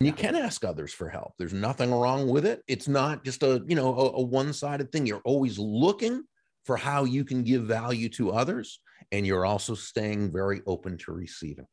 you 0.00 0.12
can 0.12 0.36
ask 0.36 0.64
others 0.64 0.92
for 0.92 1.08
help. 1.08 1.32
There's 1.38 1.52
nothing 1.52 1.92
wrong 1.92 2.28
with 2.28 2.46
it. 2.46 2.62
It's 2.68 2.86
not 2.86 3.24
just 3.24 3.42
a 3.42 3.64
you 3.66 3.74
know 3.74 3.92
a, 3.96 4.10
a 4.12 4.22
one-sided 4.22 4.92
thing. 4.92 5.06
You're 5.06 5.22
always 5.24 5.58
looking 5.58 6.22
for 6.64 6.76
how 6.76 7.02
you 7.02 7.24
can 7.24 7.42
give 7.42 7.64
value 7.64 8.08
to 8.10 8.30
others 8.30 8.80
and 9.10 9.26
you're 9.26 9.44
also 9.44 9.74
staying 9.74 10.30
very 10.32 10.60
open 10.66 10.98
to 10.98 11.12
receiving. 11.12 11.66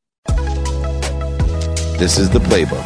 This 1.99 2.17
is 2.17 2.29
the 2.31 2.39
playbook. 2.39 2.83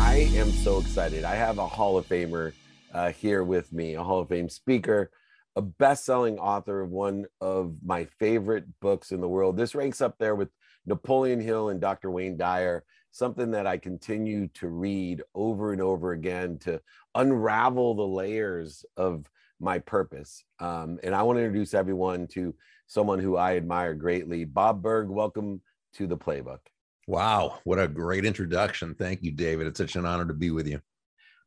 I 0.00 0.30
am 0.36 0.52
so 0.52 0.78
excited. 0.78 1.24
I 1.24 1.34
have 1.34 1.58
a 1.58 1.66
hall 1.66 1.98
of 1.98 2.06
famer 2.06 2.52
uh, 2.94 3.10
here 3.10 3.42
with 3.42 3.72
me 3.72 3.94
a 3.94 4.02
hall 4.02 4.20
of 4.20 4.28
fame 4.28 4.48
speaker 4.48 5.10
a 5.56 5.62
best-selling 5.62 6.38
author 6.38 6.80
of 6.80 6.90
one 6.90 7.26
of 7.40 7.76
my 7.84 8.06
favorite 8.18 8.64
books 8.80 9.12
in 9.12 9.20
the 9.20 9.28
world. 9.28 9.54
This 9.56 9.74
ranks 9.74 10.00
up 10.00 10.16
there 10.18 10.34
with 10.34 10.48
napoleon 10.86 11.40
hill 11.40 11.68
and 11.68 11.80
dr 11.80 12.10
wayne 12.10 12.36
dyer 12.36 12.84
something 13.12 13.50
that 13.52 13.66
I 13.66 13.76
continue 13.76 14.48
to 14.54 14.68
read 14.68 15.22
over 15.34 15.72
and 15.72 15.80
over 15.80 16.12
again 16.12 16.58
to 16.60 16.80
unravel 17.14 17.94
the 17.94 18.06
layers 18.06 18.84
of 18.96 19.30
my 19.60 19.78
purpose. 19.78 20.42
Um, 20.58 20.98
and 21.02 21.14
I 21.14 21.22
want 21.22 21.38
to 21.38 21.44
introduce 21.44 21.74
everyone 21.74 22.26
to 22.28 22.54
someone 22.86 23.20
who 23.20 23.36
I 23.36 23.56
admire 23.56 23.94
greatly. 23.94 24.44
Bob 24.44 24.82
Burg, 24.82 25.08
welcome 25.08 25.60
to 25.94 26.06
the 26.06 26.16
playbook. 26.16 26.58
Wow, 27.06 27.58
what 27.64 27.78
a 27.78 27.86
great 27.86 28.24
introduction. 28.24 28.94
Thank 28.94 29.22
you, 29.22 29.30
David. 29.30 29.66
It's 29.66 29.78
such 29.78 29.96
an 29.96 30.06
honor 30.06 30.26
to 30.26 30.34
be 30.34 30.50
with 30.50 30.66
you. 30.66 30.80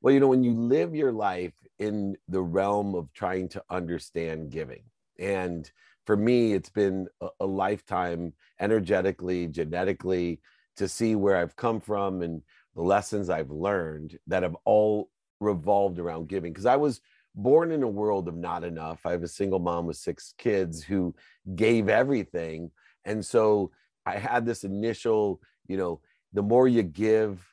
Well, 0.02 0.14
you 0.14 0.20
know, 0.20 0.28
when 0.28 0.44
you 0.44 0.54
live 0.54 0.94
your 0.94 1.12
life 1.12 1.54
in 1.80 2.16
the 2.28 2.42
realm 2.42 2.94
of 2.94 3.12
trying 3.14 3.50
to 3.50 3.64
understand 3.72 4.52
giving, 4.52 4.84
and 5.18 5.70
for 6.06 6.16
me, 6.16 6.54
it's 6.54 6.70
been 6.70 7.08
a, 7.22 7.30
a 7.40 7.46
lifetime 7.46 8.34
energetically, 8.60 9.48
genetically, 9.48 10.42
to 10.78 10.88
see 10.88 11.16
where 11.16 11.38
I've 11.38 11.56
come 11.56 11.80
from 11.80 12.22
and 12.22 12.42
the 12.76 12.82
lessons 12.82 13.30
I've 13.30 13.52
learned 13.52 14.18
that 14.28 14.44
have 14.44 14.56
all 14.66 15.10
revolved 15.40 16.00
around 16.00 16.28
giving. 16.28 16.52
Because 16.52 16.66
I 16.66 16.76
was 16.76 17.02
born 17.36 17.72
in 17.72 17.84
a 17.84 17.88
world 17.88 18.28
of 18.28 18.36
not 18.36 18.64
enough. 18.64 19.06
I 19.06 19.12
have 19.12 19.24
a 19.24 19.28
single 19.28 19.60
mom 19.60 19.86
with 19.86 19.98
six 19.98 20.34
kids 20.38 20.84
who 20.84 21.16
gave 21.56 21.90
everything. 21.90 22.72
And 23.04 23.26
so 23.26 23.72
I 24.06 24.18
had 24.18 24.46
this 24.46 24.64
initial, 24.64 25.42
you 25.68 25.78
know, 25.78 26.02
the 26.34 26.44
more 26.44 26.68
you 26.68 26.84
give, 26.84 27.46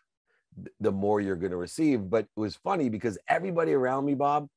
the 0.81 0.93
more 0.93 1.21
you're 1.21 1.37
going 1.37 1.51
to 1.51 1.57
receive. 1.57 2.11
But 2.11 2.27
it 2.37 2.41
was 2.41 2.57
funny 2.57 2.89
because 2.89 3.19
everybody 3.29 3.73
around 3.73 4.05
me, 4.05 4.15
Bob, 4.15 4.49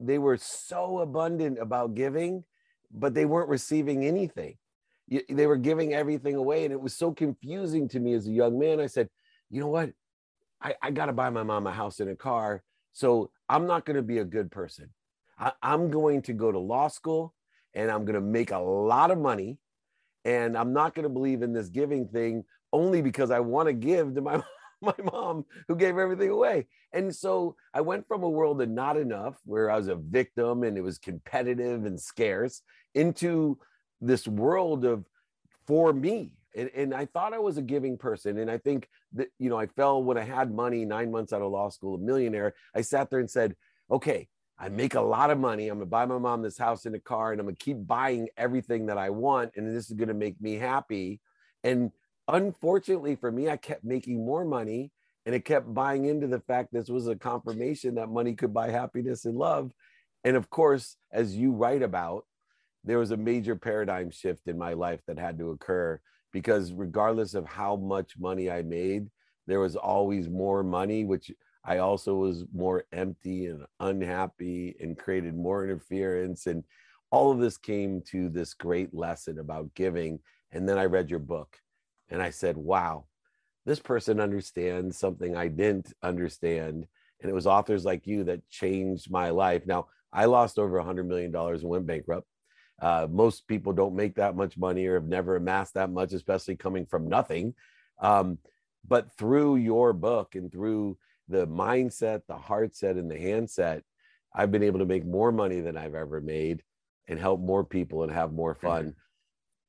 they 0.00 0.18
were 0.18 0.36
so 0.36 1.00
abundant 1.00 1.58
about 1.58 1.94
giving, 1.94 2.44
but 2.90 3.14
they 3.14 3.26
weren't 3.26 3.48
receiving 3.48 4.04
anything 4.04 4.56
they 5.28 5.46
were 5.46 5.56
giving 5.56 5.94
everything 5.94 6.34
away 6.34 6.64
and 6.64 6.72
it 6.72 6.80
was 6.80 6.96
so 6.96 7.12
confusing 7.12 7.88
to 7.88 8.00
me 8.00 8.14
as 8.14 8.26
a 8.26 8.32
young 8.32 8.58
man. 8.58 8.80
I 8.80 8.86
said 8.86 9.08
you 9.50 9.60
know 9.60 9.68
what? 9.68 9.90
I, 10.60 10.74
I 10.82 10.90
got 10.90 11.06
to 11.06 11.12
buy 11.12 11.30
my 11.30 11.42
mom 11.42 11.66
a 11.66 11.72
house 11.72 12.00
and 12.00 12.10
a 12.10 12.16
car 12.16 12.62
so 12.96 13.30
i'm 13.48 13.66
not 13.66 13.84
going 13.84 13.96
to 13.96 14.02
be 14.02 14.18
a 14.18 14.24
good 14.24 14.50
person. 14.50 14.88
I, 15.38 15.52
i'm 15.62 15.90
going 15.90 16.22
to 16.22 16.32
go 16.32 16.50
to 16.50 16.58
law 16.58 16.88
school 16.88 17.34
and 17.74 17.90
i'm 17.90 18.04
going 18.04 18.14
to 18.14 18.20
make 18.20 18.52
a 18.52 18.58
lot 18.58 19.10
of 19.10 19.18
money 19.18 19.58
and 20.24 20.56
i'm 20.56 20.72
not 20.72 20.94
going 20.94 21.02
to 21.04 21.10
believe 21.10 21.42
in 21.42 21.52
this 21.52 21.68
giving 21.68 22.08
thing 22.08 22.44
only 22.72 23.02
because 23.02 23.30
i 23.30 23.38
want 23.38 23.68
to 23.68 23.74
give 23.74 24.14
to 24.14 24.22
my 24.22 24.42
my 24.82 24.94
mom 25.10 25.44
who 25.68 25.74
gave 25.74 25.96
everything 25.96 26.28
away. 26.28 26.66
And 26.92 27.14
so 27.14 27.56
i 27.74 27.80
went 27.80 28.08
from 28.08 28.22
a 28.22 28.28
world 28.28 28.60
of 28.62 28.70
not 28.70 28.96
enough 28.96 29.36
where 29.44 29.70
i 29.70 29.76
was 29.76 29.88
a 29.88 29.96
victim 29.96 30.62
and 30.62 30.78
it 30.78 30.82
was 30.82 30.98
competitive 30.98 31.84
and 31.84 32.00
scarce 32.00 32.62
into 32.94 33.58
this 34.00 34.26
world 34.26 34.84
of 34.84 35.04
for 35.66 35.92
me. 35.92 36.32
And, 36.54 36.70
and, 36.74 36.94
i 36.94 37.04
thought 37.04 37.34
i 37.34 37.38
was 37.38 37.58
a 37.58 37.62
giving 37.62 37.98
person. 37.98 38.38
And 38.38 38.50
i 38.50 38.58
think 38.58 38.88
that 39.12 39.28
you 39.38 39.50
know 39.50 39.58
i 39.58 39.66
fell 39.66 40.02
when 40.02 40.16
i 40.16 40.22
had 40.22 40.52
money 40.52 40.84
nine 40.84 41.10
months 41.10 41.32
out 41.32 41.42
of 41.42 41.50
law 41.52 41.68
school 41.68 41.96
a 41.96 41.98
millionaire. 41.98 42.54
I 42.74 42.80
sat 42.80 43.10
there 43.10 43.20
and 43.20 43.30
said 43.30 43.56
okay 43.90 44.28
i 44.58 44.68
make 44.68 44.94
a 44.94 45.00
lot 45.00 45.30
of 45.30 45.38
money. 45.38 45.68
I'm 45.68 45.78
gonna 45.78 45.86
buy 45.86 46.06
my 46.06 46.18
mom 46.18 46.42
this 46.42 46.58
house 46.58 46.86
and 46.86 46.94
a 46.94 47.00
car 47.00 47.32
and 47.32 47.40
i'm 47.40 47.46
gonna 47.46 47.56
keep 47.56 47.86
buying 47.86 48.28
everything 48.36 48.86
that 48.86 48.98
i 48.98 49.10
want 49.10 49.52
and 49.56 49.74
this 49.74 49.90
is 49.90 49.96
gonna 49.96 50.14
make 50.14 50.40
me 50.40 50.54
happy. 50.54 51.20
And 51.62 51.92
unfortunately 52.28 53.16
for 53.16 53.30
me 53.30 53.48
i 53.50 53.56
kept 53.56 53.84
making 53.84 54.24
more 54.24 54.44
money 54.44 54.90
and 55.26 55.34
it 55.34 55.44
kept 55.44 55.72
buying 55.74 56.06
into 56.06 56.26
the 56.26 56.40
fact 56.40 56.72
this 56.72 56.88
was 56.88 57.06
a 57.08 57.16
confirmation 57.16 57.96
that 57.96 58.08
money 58.08 58.34
could 58.34 58.54
buy 58.54 58.70
happiness 58.70 59.24
and 59.26 59.36
love. 59.36 59.72
And 60.24 60.36
of 60.36 60.48
course 60.48 60.96
as 61.12 61.36
you 61.36 61.52
write 61.52 61.82
about 61.82 62.24
there 62.86 62.98
was 62.98 63.10
a 63.10 63.16
major 63.16 63.56
paradigm 63.56 64.10
shift 64.10 64.46
in 64.46 64.56
my 64.56 64.72
life 64.72 65.00
that 65.06 65.18
had 65.18 65.38
to 65.38 65.50
occur 65.50 66.00
because 66.32 66.72
regardless 66.72 67.34
of 67.34 67.44
how 67.44 67.76
much 67.76 68.18
money 68.18 68.50
I 68.50 68.62
made, 68.62 69.08
there 69.46 69.60
was 69.60 69.76
always 69.76 70.28
more 70.28 70.62
money, 70.62 71.04
which 71.04 71.30
I 71.64 71.78
also 71.78 72.14
was 72.14 72.44
more 72.54 72.84
empty 72.92 73.46
and 73.46 73.64
unhappy 73.80 74.76
and 74.80 74.96
created 74.96 75.36
more 75.36 75.64
interference. 75.64 76.46
And 76.46 76.62
all 77.10 77.32
of 77.32 77.40
this 77.40 77.58
came 77.58 78.02
to 78.10 78.28
this 78.28 78.54
great 78.54 78.94
lesson 78.94 79.38
about 79.38 79.74
giving. 79.74 80.20
And 80.52 80.68
then 80.68 80.78
I 80.78 80.84
read 80.84 81.10
your 81.10 81.18
book 81.18 81.56
and 82.08 82.22
I 82.22 82.30
said, 82.30 82.56
wow, 82.56 83.06
this 83.64 83.80
person 83.80 84.20
understands 84.20 84.96
something 84.96 85.36
I 85.36 85.48
didn't 85.48 85.92
understand. 86.02 86.86
And 87.20 87.30
it 87.30 87.34
was 87.34 87.48
authors 87.48 87.84
like 87.84 88.06
you 88.06 88.24
that 88.24 88.48
changed 88.48 89.10
my 89.10 89.30
life. 89.30 89.66
Now, 89.66 89.86
I 90.12 90.26
lost 90.26 90.58
over 90.58 90.78
$100 90.80 91.04
million 91.06 91.34
and 91.34 91.62
went 91.64 91.86
bankrupt. 91.86 92.28
Uh, 92.80 93.06
most 93.10 93.46
people 93.48 93.72
don't 93.72 93.96
make 93.96 94.16
that 94.16 94.36
much 94.36 94.58
money 94.58 94.86
or 94.86 94.94
have 94.94 95.08
never 95.08 95.36
amassed 95.36 95.74
that 95.74 95.90
much, 95.90 96.12
especially 96.12 96.56
coming 96.56 96.84
from 96.86 97.08
nothing. 97.08 97.54
Um, 98.00 98.38
but 98.86 99.10
through 99.16 99.56
your 99.56 99.92
book 99.92 100.34
and 100.34 100.52
through 100.52 100.98
the 101.28 101.46
mindset, 101.46 102.22
the 102.28 102.36
heart 102.36 102.76
set, 102.76 102.96
and 102.96 103.10
the 103.10 103.18
handset, 103.18 103.82
I've 104.34 104.52
been 104.52 104.62
able 104.62 104.80
to 104.80 104.86
make 104.86 105.06
more 105.06 105.32
money 105.32 105.60
than 105.60 105.76
I've 105.76 105.94
ever 105.94 106.20
made 106.20 106.62
and 107.08 107.18
help 107.18 107.40
more 107.40 107.64
people 107.64 108.02
and 108.02 108.12
have 108.12 108.32
more 108.32 108.54
fun. 108.54 108.94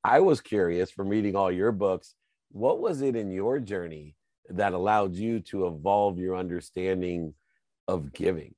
I 0.04 0.20
was 0.20 0.40
curious 0.40 0.90
from 0.90 1.08
reading 1.08 1.34
all 1.34 1.50
your 1.50 1.72
books, 1.72 2.14
what 2.50 2.80
was 2.80 3.00
it 3.02 3.16
in 3.16 3.30
your 3.30 3.58
journey 3.58 4.14
that 4.50 4.72
allowed 4.72 5.14
you 5.14 5.40
to 5.40 5.66
evolve 5.66 6.18
your 6.18 6.36
understanding 6.36 7.34
of 7.86 8.12
giving? 8.12 8.54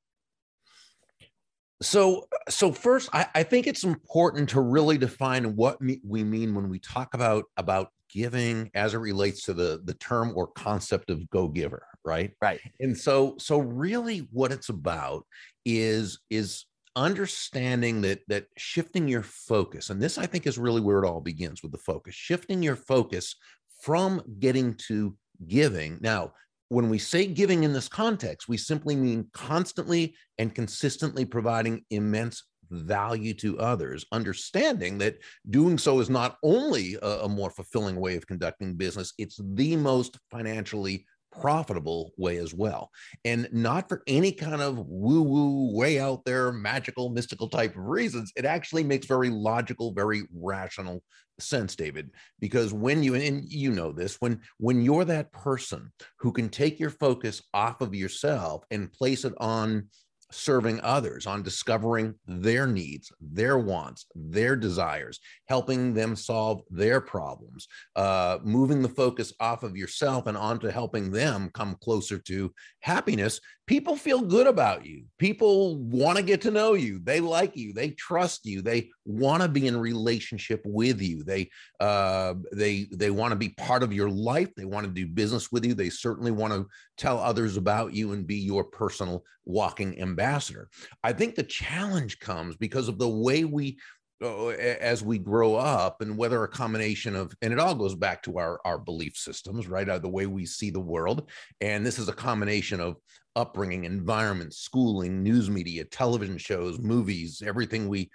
So, 1.82 2.26
so 2.48 2.72
first, 2.72 3.08
I, 3.12 3.26
I, 3.34 3.42
think 3.42 3.66
it's 3.66 3.84
important 3.84 4.50
to 4.50 4.60
really 4.60 4.98
define 4.98 5.56
what 5.56 5.80
me, 5.80 6.00
we 6.06 6.22
mean 6.22 6.54
when 6.54 6.68
we 6.68 6.78
talk 6.78 7.14
about 7.14 7.44
about 7.56 7.88
giving 8.12 8.70
as 8.74 8.92
it 8.92 8.98
relates 8.98 9.44
to 9.44 9.54
the 9.54 9.80
the 9.84 9.94
term 9.94 10.32
or 10.36 10.48
concept 10.48 11.10
of 11.10 11.28
go 11.30 11.48
giver, 11.48 11.86
right? 12.04 12.32
Right. 12.42 12.60
And 12.80 12.96
so, 12.96 13.36
so 13.38 13.58
really, 13.58 14.28
what 14.30 14.52
it's 14.52 14.68
about 14.68 15.24
is 15.64 16.18
is 16.28 16.66
understanding 16.96 18.02
that 18.02 18.20
that 18.28 18.47
shifting 18.58 19.08
your 19.08 19.22
focus, 19.22 19.88
and 19.88 20.02
this 20.02 20.18
I 20.18 20.26
think 20.26 20.47
is 20.47 20.58
really 20.58 20.82
where 20.82 21.02
it 21.02 21.08
all 21.08 21.20
begins 21.22 21.62
with 21.62 21.72
the 21.72 21.78
focus, 21.78 22.14
shifting 22.14 22.62
your 22.62 22.76
focus 22.76 23.36
from 23.82 24.20
getting 24.38 24.74
to 24.88 25.16
giving. 25.47 25.98
Now, 26.02 26.32
when 26.70 26.88
we 26.88 26.98
say 26.98 27.26
giving 27.26 27.64
in 27.64 27.72
this 27.72 27.88
context, 27.88 28.48
we 28.48 28.56
simply 28.56 28.94
mean 28.94 29.28
constantly 29.34 30.14
and 30.38 30.54
consistently 30.54 31.25
providing 31.25 31.84
immense 31.91 32.44
value 32.70 33.34
to 33.34 33.58
others, 33.58 34.06
understanding 34.12 34.97
that 34.98 35.19
doing 35.50 35.76
so 35.76 35.98
is 35.98 36.09
not 36.09 36.38
only 36.44 36.97
a, 37.03 37.09
a, 37.25 37.28
more 37.28 37.50
fulfilling 37.50 37.97
way 37.97 38.14
of 38.14 38.26
conducting 38.28 38.75
business, 38.75 39.12
it's 39.19 39.41
the 39.54 39.75
most 39.75 40.16
financially 40.30 41.04
profitable 41.32 42.12
way 42.16 42.36
as 42.36 42.54
well. 42.54 42.91
And 43.24 43.48
not 43.52 43.88
for 43.88 44.02
any 44.06 44.32
kind 44.32 44.60
of 44.60 44.78
woo 44.78 45.22
woo, 45.22 45.76
way 45.76 45.98
out 45.98 46.24
there, 46.24 46.52
magical, 46.52 47.10
mystical 47.10 47.48
type 47.48 47.76
of 47.76 47.84
reasons. 47.84 48.32
It 48.36 48.44
actually 48.44 48.84
makes 48.84 49.06
very 49.06 49.30
logical, 49.30 49.92
very 49.92 50.22
rational 50.34 51.02
sense 51.38 51.74
david 51.74 52.10
because 52.38 52.72
when 52.72 53.02
you 53.02 53.14
and 53.14 53.50
you 53.50 53.70
know 53.70 53.92
this 53.92 54.16
when 54.20 54.38
when 54.58 54.82
you're 54.82 55.06
that 55.06 55.32
person 55.32 55.91
who 56.18 56.32
can 56.32 56.48
take 56.48 56.78
your 56.78 56.91
focus 56.91 57.42
off 57.54 57.80
of 57.80 57.94
yourself 57.94 58.62
and 58.71 58.92
place 58.92 59.24
it 59.24 59.32
on 59.38 59.88
serving 60.32 60.80
others, 60.82 61.27
on 61.27 61.42
discovering 61.42 62.15
their 62.27 62.66
needs, 62.66 63.12
their 63.21 63.59
wants, 63.59 64.06
their 64.15 64.56
desires, 64.56 65.21
helping 65.47 65.94
them 65.94 66.16
solve 66.16 66.62
their 66.71 67.00
problems, 67.00 67.68
uh, 67.97 68.38
moving 68.42 68.82
the 68.82 68.88
focus 68.88 69.32
off 69.41 69.62
of 69.62 69.77
yourself 69.77 70.27
and 70.27 70.36
onto 70.36 70.68
helping 70.68 71.10
them 71.10 71.50
come 71.54 71.77
closer 71.82 72.18
to 72.18 72.53
happiness. 72.80 73.41
People 73.70 73.94
feel 73.94 74.22
good 74.22 74.48
about 74.48 74.84
you. 74.84 75.04
People 75.18 75.76
want 75.76 76.16
to 76.16 76.24
get 76.24 76.40
to 76.40 76.50
know 76.50 76.74
you. 76.74 76.98
They 76.98 77.20
like 77.20 77.56
you. 77.56 77.72
They 77.72 77.90
trust 77.90 78.44
you. 78.44 78.62
They 78.62 78.90
want 79.04 79.44
to 79.44 79.48
be 79.48 79.68
in 79.68 79.76
relationship 79.76 80.60
with 80.64 81.00
you. 81.00 81.22
They 81.22 81.50
uh, 81.78 82.34
they 82.52 82.88
they 82.90 83.12
want 83.12 83.30
to 83.30 83.36
be 83.36 83.50
part 83.50 83.84
of 83.84 83.92
your 83.92 84.10
life. 84.10 84.52
They 84.56 84.64
want 84.64 84.88
to 84.88 84.92
do 84.92 85.06
business 85.06 85.52
with 85.52 85.64
you. 85.64 85.74
They 85.74 85.88
certainly 85.88 86.32
want 86.32 86.52
to 86.52 86.66
tell 86.96 87.20
others 87.20 87.56
about 87.56 87.94
you 87.94 88.10
and 88.10 88.26
be 88.26 88.38
your 88.38 88.64
personal 88.64 89.22
walking 89.44 90.00
ambassador. 90.00 90.68
I 91.04 91.12
think 91.12 91.36
the 91.36 91.44
challenge 91.44 92.18
comes 92.18 92.56
because 92.56 92.88
of 92.88 92.98
the 92.98 93.08
way 93.08 93.44
we 93.44 93.78
as 94.22 95.02
we 95.02 95.18
grow 95.18 95.54
up 95.54 96.02
and 96.02 96.16
whether 96.16 96.42
a 96.42 96.48
combination 96.48 97.16
of 97.16 97.32
and 97.40 97.52
it 97.52 97.58
all 97.58 97.74
goes 97.74 97.94
back 97.94 98.22
to 98.22 98.38
our 98.38 98.60
our 98.64 98.78
belief 98.78 99.16
systems 99.16 99.66
right 99.66 99.88
uh, 99.88 99.98
the 99.98 100.08
way 100.08 100.26
we 100.26 100.44
see 100.44 100.70
the 100.70 100.80
world. 100.80 101.30
And 101.60 101.84
this 101.84 101.98
is 101.98 102.08
a 102.08 102.12
combination 102.12 102.80
of 102.80 102.96
upbringing 103.36 103.84
environment 103.84 104.52
schooling 104.52 105.22
news 105.22 105.48
media 105.48 105.84
television 105.84 106.36
shows 106.36 106.78
movies 106.78 107.42
everything 107.44 107.88
we 107.88 108.10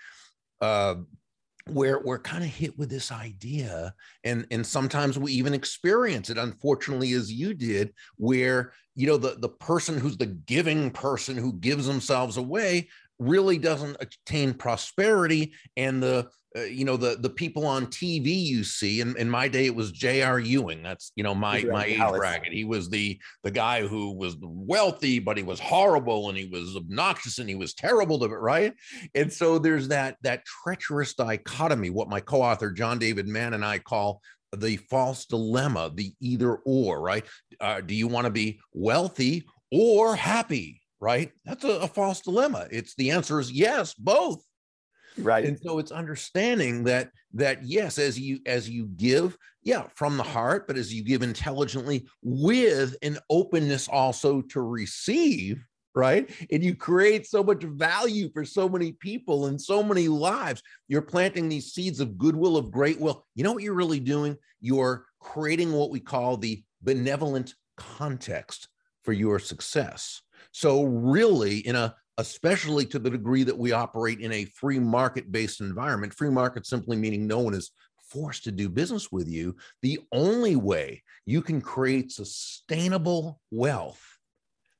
uh 0.61 0.95
where 1.67 1.99
we're 1.99 2.19
kind 2.19 2.43
of 2.43 2.49
hit 2.49 2.77
with 2.77 2.89
this 2.89 3.11
idea. 3.11 3.93
And 4.23 4.45
and 4.51 4.65
sometimes 4.65 5.17
we 5.17 5.31
even 5.33 5.53
experience 5.53 6.29
it 6.29 6.37
unfortunately 6.37 7.13
as 7.13 7.31
you 7.31 7.53
did 7.53 7.93
where 8.17 8.73
you 8.95 9.07
know 9.07 9.17
the 9.17 9.35
the 9.39 9.49
person 9.49 9.97
who's 9.97 10.17
the 10.17 10.27
giving 10.27 10.91
person 10.91 11.35
who 11.37 11.53
gives 11.53 11.87
themselves 11.87 12.37
away 12.37 12.89
really 13.19 13.57
doesn't 13.57 13.97
attain 13.99 14.53
prosperity. 14.53 15.53
And 15.77 16.01
the 16.01 16.29
uh, 16.57 16.61
you 16.61 16.85
know 16.85 16.95
the 16.95 17.17
the 17.17 17.29
people 17.29 17.65
on 17.65 17.85
TV 17.87 18.27
you 18.27 18.63
see 18.63 19.01
in, 19.01 19.17
in 19.17 19.29
my 19.29 19.47
day 19.47 19.65
it 19.65 19.75
was 19.75 19.91
J.R. 19.91 20.39
Ewing. 20.39 20.81
That's 20.83 21.11
you 21.15 21.23
know 21.23 21.35
my 21.35 21.63
my 21.63 21.85
age 21.85 21.97
bracket. 21.97 22.53
He 22.53 22.63
was 22.63 22.89
the 22.89 23.19
the 23.43 23.51
guy 23.51 23.85
who 23.85 24.13
was 24.13 24.37
wealthy 24.39 25.19
but 25.19 25.35
he 25.37 25.43
was 25.43 25.59
horrible 25.59 26.29
and 26.29 26.37
he 26.37 26.45
was 26.45 26.75
obnoxious 26.77 27.39
and 27.39 27.49
he 27.49 27.55
was 27.55 27.73
terrible 27.73 28.19
to 28.19 28.25
it 28.25 28.29
right? 28.29 28.73
And 29.15 29.31
so 29.31 29.59
there's 29.59 29.89
that 29.89 30.15
that 30.21 30.45
treacherous 30.45 31.13
dichotomy 31.13 31.89
what 31.89 32.09
my 32.09 32.21
co-author 32.21 32.71
John 32.71 32.99
David 32.99 33.27
Mann 33.27 33.53
and 33.53 33.65
I 33.65 33.79
call 33.79 34.21
the 34.55 34.77
false 34.77 35.25
dilemma 35.25 35.91
the 35.93 36.13
either 36.21 36.55
or 36.55 37.01
right? 37.01 37.25
Uh, 37.59 37.81
do 37.81 37.93
you 37.93 38.07
want 38.07 38.25
to 38.25 38.31
be 38.31 38.61
wealthy 38.71 39.45
or 39.71 40.15
happy 40.15 40.81
right? 41.05 41.31
That's 41.45 41.63
a, 41.63 41.81
a 41.81 41.87
false 41.87 42.21
dilemma. 42.21 42.67
It's 42.71 42.95
the 42.95 43.11
answer 43.11 43.39
is 43.39 43.51
yes, 43.51 43.93
both. 43.93 44.43
Right. 45.19 45.45
And 45.45 45.57
so 45.59 45.77
it's 45.77 45.91
understanding 45.91 46.83
that 46.85 47.11
that 47.35 47.63
yes, 47.63 47.99
as 47.99 48.19
you 48.19 48.39
as 48.47 48.67
you 48.67 48.87
give, 48.87 49.37
yeah, 49.61 49.83
from 49.93 50.17
the 50.17 50.23
heart, 50.23 50.65
but 50.65 50.77
as 50.77 50.91
you 50.91 51.03
give 51.03 51.21
intelligently 51.21 52.07
with 52.23 52.95
an 53.03 53.19
openness 53.29 53.87
also 53.87 54.41
to 54.41 54.61
receive, 54.61 55.63
right? 55.93 56.27
And 56.51 56.63
you 56.63 56.75
create 56.75 57.27
so 57.27 57.43
much 57.43 57.63
value 57.63 58.31
for 58.33 58.43
so 58.43 58.67
many 58.67 58.93
people 58.93 59.45
and 59.45 59.61
so 59.61 59.83
many 59.83 60.07
lives. 60.07 60.63
You're 60.87 61.03
planting 61.03 61.49
these 61.49 61.71
seeds 61.71 61.99
of 61.99 62.17
goodwill, 62.17 62.57
of 62.57 62.71
great 62.71 62.99
will. 62.99 63.23
You 63.35 63.43
know 63.43 63.53
what 63.53 63.63
you're 63.63 63.75
really 63.75 63.99
doing? 63.99 64.37
You're 64.59 65.05
creating 65.19 65.71
what 65.71 65.91
we 65.91 65.99
call 65.99 66.37
the 66.37 66.63
benevolent 66.81 67.53
context 67.77 68.69
for 69.03 69.13
your 69.13 69.37
success. 69.37 70.23
So, 70.51 70.83
really, 70.83 71.59
in 71.59 71.75
a 71.75 71.95
especially 72.17 72.85
to 72.85 72.99
the 72.99 73.09
degree 73.09 73.43
that 73.43 73.57
we 73.57 73.71
operate 73.71 74.19
in 74.19 74.31
a 74.31 74.45
free 74.45 74.79
market 74.79 75.31
based 75.31 75.61
environment, 75.61 76.13
free 76.13 76.29
market 76.29 76.65
simply 76.65 76.95
meaning 76.95 77.27
no 77.27 77.39
one 77.39 77.53
is 77.53 77.71
forced 78.09 78.43
to 78.45 78.51
do 78.51 78.69
business 78.69 79.11
with 79.11 79.27
you. 79.27 79.55
The 79.81 79.99
only 80.11 80.55
way 80.55 81.03
you 81.25 81.41
can 81.41 81.59
create 81.59 82.11
sustainable 82.11 83.41
wealth 83.51 84.01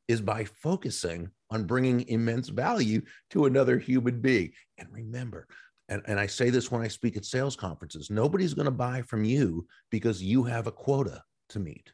is 0.07 0.21
by 0.21 0.45
focusing 0.45 1.29
on 1.49 1.65
bringing 1.65 2.07
immense 2.07 2.49
value 2.49 3.01
to 3.31 3.45
another 3.45 3.79
human 3.79 4.21
being. 4.21 4.51
And 4.77 4.87
remember, 4.91 5.47
and, 5.89 6.01
and 6.05 6.19
I 6.19 6.27
say 6.27 6.49
this 6.49 6.71
when 6.71 6.81
I 6.81 6.87
speak 6.87 7.17
at 7.17 7.25
sales 7.25 7.55
conferences 7.55 8.09
nobody's 8.09 8.53
going 8.53 8.65
to 8.65 8.71
buy 8.71 9.01
from 9.01 9.23
you 9.23 9.67
because 9.91 10.21
you 10.21 10.43
have 10.43 10.67
a 10.67 10.71
quota 10.71 11.21
to 11.49 11.59
meet 11.59 11.91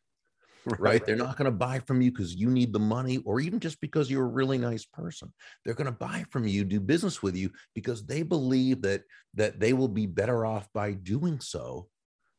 right? 0.66 0.80
right? 0.80 1.06
They're 1.06 1.16
not 1.16 1.38
going 1.38 1.46
to 1.46 1.52
buy 1.52 1.80
from 1.80 2.02
you 2.02 2.12
because 2.12 2.36
you 2.36 2.50
need 2.50 2.74
the 2.74 2.80
money 2.80 3.18
or 3.26 3.40
even 3.40 3.60
just 3.60 3.82
because 3.82 4.10
you're 4.10 4.26
a 4.26 4.30
really 4.30 4.58
nice 4.58 4.86
person. 4.86 5.32
They're 5.64 5.74
going 5.74 5.86
to 5.86 5.92
buy 5.92 6.26
from 6.30 6.48
you, 6.48 6.64
do 6.64 6.80
business 6.80 7.24
with 7.24 7.36
you 7.36 7.52
because 7.74 8.06
they 8.06 8.24
believe 8.24 8.82
that 8.84 9.04
that 9.34 9.60
they 9.60 9.74
will 9.74 9.88
be 9.88 10.06
better 10.06 10.46
off 10.46 10.68
by 10.74 10.94
doing 10.94 11.40
so 11.40 11.88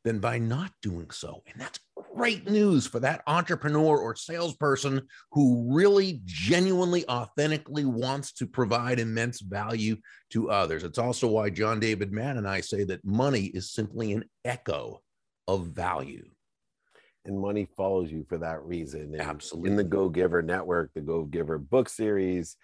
than 0.05 0.19
by 0.19 0.39
not 0.39 0.73
doing 0.83 1.11
so. 1.11 1.43
And 1.51 1.61
that's 1.61 1.81
great 2.15 2.49
news 2.49 2.87
for 2.87 3.01
that 3.01 3.23
entrepreneur 3.27 3.99
or 3.99 4.15
salesperson 4.15 5.03
who 5.31 5.75
really 5.75 6.21
genuinely 6.25 7.09
authentically 7.09 7.85
wants 7.85 8.33
to 8.33 8.47
provide 8.47 8.99
immense 8.99 9.41
value 9.41 9.97
to 10.31 10.51
others. 10.51 10.85
It's 10.85 10.99
also 10.99 11.29
why 11.29 11.51
John 11.51 11.81
David 11.81 12.13
Mann 12.13 12.37
and 12.37 12.49
I 12.49 12.61
say 12.61 12.85
that 12.85 13.05
money 13.05 13.45
is 13.47 13.73
simply 13.73 14.13
an 14.13 14.25
echo 14.45 15.03
of 15.49 15.67
value 15.67 16.29
and 17.25 17.39
money 17.39 17.67
follows 17.77 18.11
you 18.11 18.25
for 18.29 18.39
that 18.39 18.63
reason. 18.65 19.15
And 19.15 19.21
Absolutely. 19.21 19.71
In 19.71 19.77
the 19.77 19.85
Go 19.85 20.09
Giver 20.09 20.43
network, 20.43 20.93
the 20.95 21.01
Go 21.01 21.25
Giver 21.25 21.59
book 21.59 21.89
series, 21.89 22.57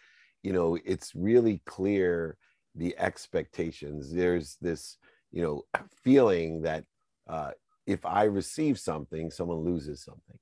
you 0.42 0.52
know, 0.52 0.78
it's 0.84 1.14
really 1.14 1.62
clear 1.66 2.36
the 2.74 2.94
expectations. 2.98 4.12
There's 4.12 4.56
this, 4.60 4.96
you 5.30 5.42
know, 5.42 5.62
feeling 6.02 6.62
that 6.62 6.84
uh, 7.28 7.52
if 7.86 8.04
I 8.04 8.24
receive 8.24 8.78
something, 8.78 9.30
someone 9.30 9.64
loses 9.64 10.02
something. 10.02 10.38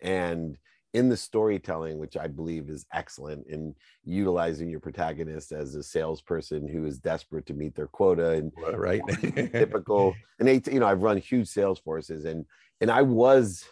And 0.00 0.56
in 0.94 1.08
the 1.08 1.16
storytelling, 1.16 1.98
which 1.98 2.16
I 2.16 2.28
believe 2.28 2.70
is 2.70 2.86
excellent 2.92 3.48
in 3.48 3.74
utilizing 4.04 4.70
your 4.70 4.78
protagonist 4.78 5.50
as 5.50 5.74
a 5.74 5.82
salesperson 5.82 6.68
who 6.68 6.86
is 6.86 6.98
desperate 6.98 7.46
to 7.46 7.54
meet 7.54 7.74
their 7.74 7.88
quota 7.88 8.30
and 8.30 8.52
right 8.74 9.02
typical 9.52 10.14
and 10.38 10.46
they, 10.46 10.62
you 10.70 10.78
know 10.78 10.86
I've 10.86 11.02
run 11.02 11.16
huge 11.16 11.48
sales 11.48 11.80
forces 11.80 12.24
and 12.24 12.46
and 12.80 12.90
I 12.90 13.02
was 13.02 13.64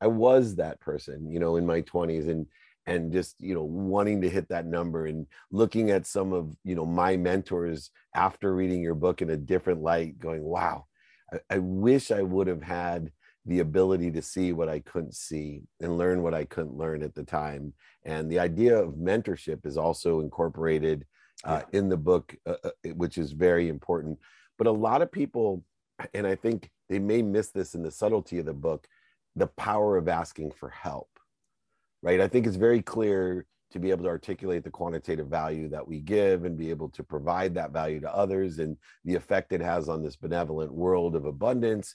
I 0.00 0.08
was 0.08 0.56
that 0.56 0.80
person, 0.80 1.30
you 1.30 1.38
know, 1.38 1.56
in 1.56 1.64
my 1.64 1.82
20s 1.82 2.28
and 2.28 2.46
and 2.86 3.12
just 3.12 3.36
you 3.38 3.54
know 3.54 3.62
wanting 3.62 4.20
to 4.20 4.28
hit 4.28 4.48
that 4.48 4.66
number 4.66 5.06
and 5.06 5.26
looking 5.50 5.90
at 5.90 6.06
some 6.06 6.32
of 6.32 6.54
you 6.64 6.74
know 6.74 6.86
my 6.86 7.16
mentors 7.16 7.90
after 8.14 8.54
reading 8.54 8.82
your 8.82 8.94
book 8.94 9.22
in 9.22 9.30
a 9.30 9.36
different 9.36 9.82
light 9.82 10.18
going 10.18 10.42
wow 10.42 10.86
I, 11.32 11.38
I 11.50 11.58
wish 11.58 12.10
i 12.10 12.22
would 12.22 12.46
have 12.46 12.62
had 12.62 13.12
the 13.46 13.60
ability 13.60 14.10
to 14.12 14.22
see 14.22 14.52
what 14.52 14.68
i 14.68 14.80
couldn't 14.80 15.14
see 15.14 15.62
and 15.80 15.98
learn 15.98 16.22
what 16.22 16.34
i 16.34 16.44
couldn't 16.44 16.76
learn 16.76 17.02
at 17.02 17.14
the 17.14 17.24
time 17.24 17.72
and 18.04 18.30
the 18.30 18.40
idea 18.40 18.76
of 18.76 18.94
mentorship 18.94 19.64
is 19.64 19.76
also 19.76 20.20
incorporated 20.20 21.04
uh, 21.44 21.62
yeah. 21.72 21.78
in 21.78 21.88
the 21.88 21.96
book 21.96 22.34
uh, 22.46 22.54
uh 22.64 22.70
which 22.94 23.18
is 23.18 23.32
very 23.32 23.68
important 23.68 24.18
but 24.58 24.66
a 24.66 24.72
lot 24.72 25.02
of 25.02 25.12
people 25.12 25.64
and 26.14 26.26
i 26.26 26.34
think 26.34 26.70
they 26.92 26.98
may 26.98 27.22
miss 27.22 27.50
this 27.50 27.74
in 27.74 27.82
the 27.82 27.90
subtlety 27.90 28.38
of 28.38 28.46
the 28.46 28.52
book 28.52 28.86
the 29.34 29.46
power 29.46 29.96
of 29.96 30.08
asking 30.08 30.50
for 30.50 30.68
help 30.68 31.08
right? 32.02 32.20
I 32.20 32.28
think 32.28 32.46
it's 32.46 32.56
very 32.56 32.82
clear 32.82 33.46
to 33.70 33.78
be 33.78 33.90
able 33.90 34.04
to 34.04 34.10
articulate 34.10 34.64
the 34.64 34.70
quantitative 34.70 35.28
value 35.28 35.68
that 35.70 35.86
we 35.86 36.00
give 36.00 36.44
and 36.44 36.58
be 36.58 36.68
able 36.68 36.90
to 36.90 37.02
provide 37.02 37.54
that 37.54 37.70
value 37.70 38.00
to 38.00 38.14
others 38.14 38.58
and 38.58 38.76
the 39.04 39.14
effect 39.14 39.52
it 39.52 39.62
has 39.62 39.88
on 39.88 40.02
this 40.02 40.16
benevolent 40.16 40.72
world 40.72 41.16
of 41.16 41.24
abundance. 41.24 41.94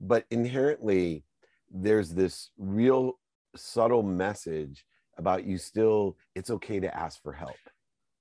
But 0.00 0.24
inherently 0.30 1.24
there's 1.70 2.10
this 2.10 2.50
real 2.58 3.18
subtle 3.56 4.04
message 4.04 4.84
about 5.18 5.44
you 5.44 5.58
still 5.58 6.16
it's 6.34 6.50
okay 6.50 6.78
to 6.78 6.94
ask 6.94 7.20
for 7.22 7.32
help. 7.32 7.56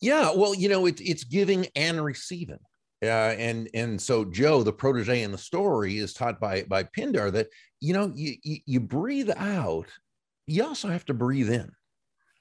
Yeah 0.01 0.31
well 0.33 0.55
you 0.55 0.69
know 0.69 0.88
it, 0.88 1.00
it's 1.00 1.25
giving 1.25 1.67
and 1.75 2.03
receiving 2.03 2.59
uh, 3.05 3.35
and 3.38 3.69
and 3.74 4.01
so 4.01 4.25
Joe, 4.25 4.63
the 4.63 4.74
protege 4.74 5.24
in 5.24 5.31
the 5.31 5.38
story, 5.38 5.97
is 5.97 6.13
taught 6.13 6.39
by 6.39 6.63
by 6.63 6.83
Pindar 6.83 7.31
that 7.31 7.47
you 7.79 7.93
know 7.93 8.12
you, 8.15 8.35
you, 8.43 8.57
you 8.65 8.79
breathe 8.79 9.31
out, 9.38 9.88
you 10.47 10.65
also 10.65 10.89
have 10.89 11.05
to 11.05 11.13
breathe 11.13 11.50
in. 11.50 11.71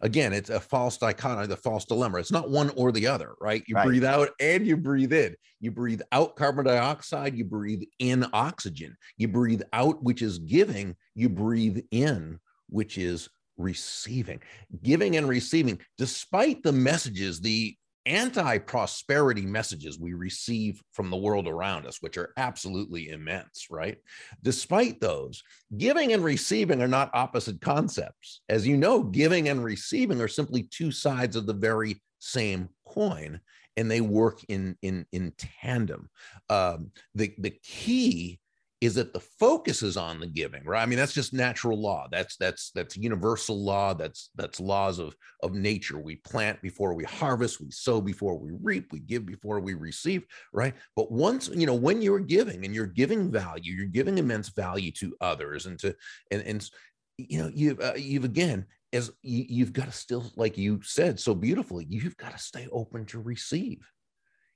Again, 0.01 0.33
it's 0.33 0.51
a 0.51 0.61
false 0.61 0.99
dichotomy, 0.99 1.47
the 1.47 1.57
false 1.57 1.87
dilemma. 1.87 2.19
It's 2.19 2.33
not 2.33 2.51
one 2.51 2.71
or 2.77 2.93
the 2.93 3.07
other, 3.07 3.35
right? 3.41 3.63
You 3.67 3.77
right. 3.77 3.87
breathe 3.87 4.05
out 4.05 4.31
and 4.39 4.67
you 4.67 4.77
breathe 4.77 5.13
in. 5.13 5.35
You 5.61 5.71
breathe 5.71 6.03
out 6.13 6.37
carbon 6.37 6.67
dioxide, 6.67 7.35
you 7.35 7.45
breathe 7.45 7.83
in 8.01 8.27
oxygen. 8.35 8.97
You 9.17 9.29
breathe 9.29 9.63
out, 9.73 10.03
which 10.03 10.21
is 10.21 10.39
giving. 10.41 10.95
You 11.15 11.31
breathe 11.31 11.79
in, 11.91 12.39
which 12.69 12.99
is 12.99 13.31
receiving. 13.57 14.41
Giving 14.83 15.17
and 15.17 15.29
receiving, 15.29 15.79
despite 15.97 16.63
the 16.63 16.73
messages, 16.73 17.41
the 17.41 17.75
anti 18.07 18.59
prosperity 18.59 19.47
messages 19.47 19.99
we 19.99 20.15
receive 20.15 20.83
from 20.93 21.11
the 21.11 21.17
world 21.17 21.49
around 21.49 21.87
us, 21.87 22.03
which 22.03 22.19
are 22.19 22.33
absolutely 22.37 23.11
immense, 23.11 23.69
right? 23.71 23.99
Despite 24.43 25.01
those, 25.01 25.43
giving 25.77 26.13
and 26.13 26.23
receiving 26.23 26.83
are 26.83 26.89
not 26.89 27.11
opposite 27.15 27.61
concepts. 27.61 28.43
As 28.49 28.67
you 28.67 28.77
know, 28.77 29.03
giving 29.03 29.49
and 29.49 29.65
receiving 29.65 30.21
are 30.21 30.29
simply 30.29 30.65
two 30.65 30.91
sides 30.91 31.37
of 31.37 31.47
the 31.47 31.55
very 31.55 32.01
same 32.19 32.69
coin 32.87 33.41
and 33.77 33.91
they 33.91 34.01
work 34.01 34.41
in 34.49 34.77
in 34.83 35.05
in 35.13 35.33
tandem 35.37 36.09
um, 36.49 36.91
the 37.15 37.35
the 37.39 37.51
key 37.63 38.39
is 38.85 38.95
that 38.95 39.13
the 39.13 39.21
focus 39.21 39.83
is 39.83 39.97
on 39.97 40.21
the 40.21 40.27
giving 40.27 40.65
right? 40.65 40.83
I 40.83 40.87
mean 40.87 40.99
that's 40.99 41.13
just 41.13 41.33
natural 41.33 41.81
law. 41.81 42.07
That's 42.11 42.37
that's 42.37 42.71
that's 42.75 42.97
universal 42.97 43.63
law. 43.63 43.95
That's 43.95 44.31
that's 44.35 44.61
laws 44.61 44.99
of 44.99 45.15
of 45.43 45.55
nature. 45.55 45.99
We 45.99 46.17
plant 46.17 46.61
before 46.63 46.95
we 46.95 47.05
harvest. 47.05 47.61
We 47.61 47.71
sow 47.71 48.01
before 48.01 48.39
we 48.39 48.51
reap. 48.63 48.93
We 48.93 49.01
give 49.01 49.27
before 49.27 49.61
we 49.61 49.75
receive 49.75 50.25
right? 50.53 50.75
But 50.97 51.11
once 51.11 51.49
you 51.49 51.67
know 51.67 51.75
when 51.75 52.03
you're 52.03 52.21
giving 52.21 52.65
and 52.65 52.75
you're 52.75 52.87
giving 52.87 53.31
value 53.31 53.75
you're 53.75 53.87
giving 53.87 54.19
immense 54.19 54.49
value 54.51 54.93
to 54.93 55.15
others 55.21 55.67
and 55.67 55.79
to 55.81 55.95
and 56.31 56.43
and 56.43 56.71
you 57.19 57.39
know 57.39 57.51
you've 57.53 57.81
uh, 57.81 57.95
you've 57.97 58.25
again 58.25 58.67
as 58.93 59.11
you, 59.23 59.45
you've 59.49 59.73
got 59.73 59.87
to 59.87 59.93
still 59.93 60.31
like 60.37 60.57
you 60.57 60.81
said 60.83 61.19
so 61.19 61.35
beautifully 61.35 61.87
you've 61.89 62.17
got 62.17 62.33
to 62.33 62.39
stay 62.39 62.69
open 62.73 63.05
to 63.07 63.21
receive 63.21 63.79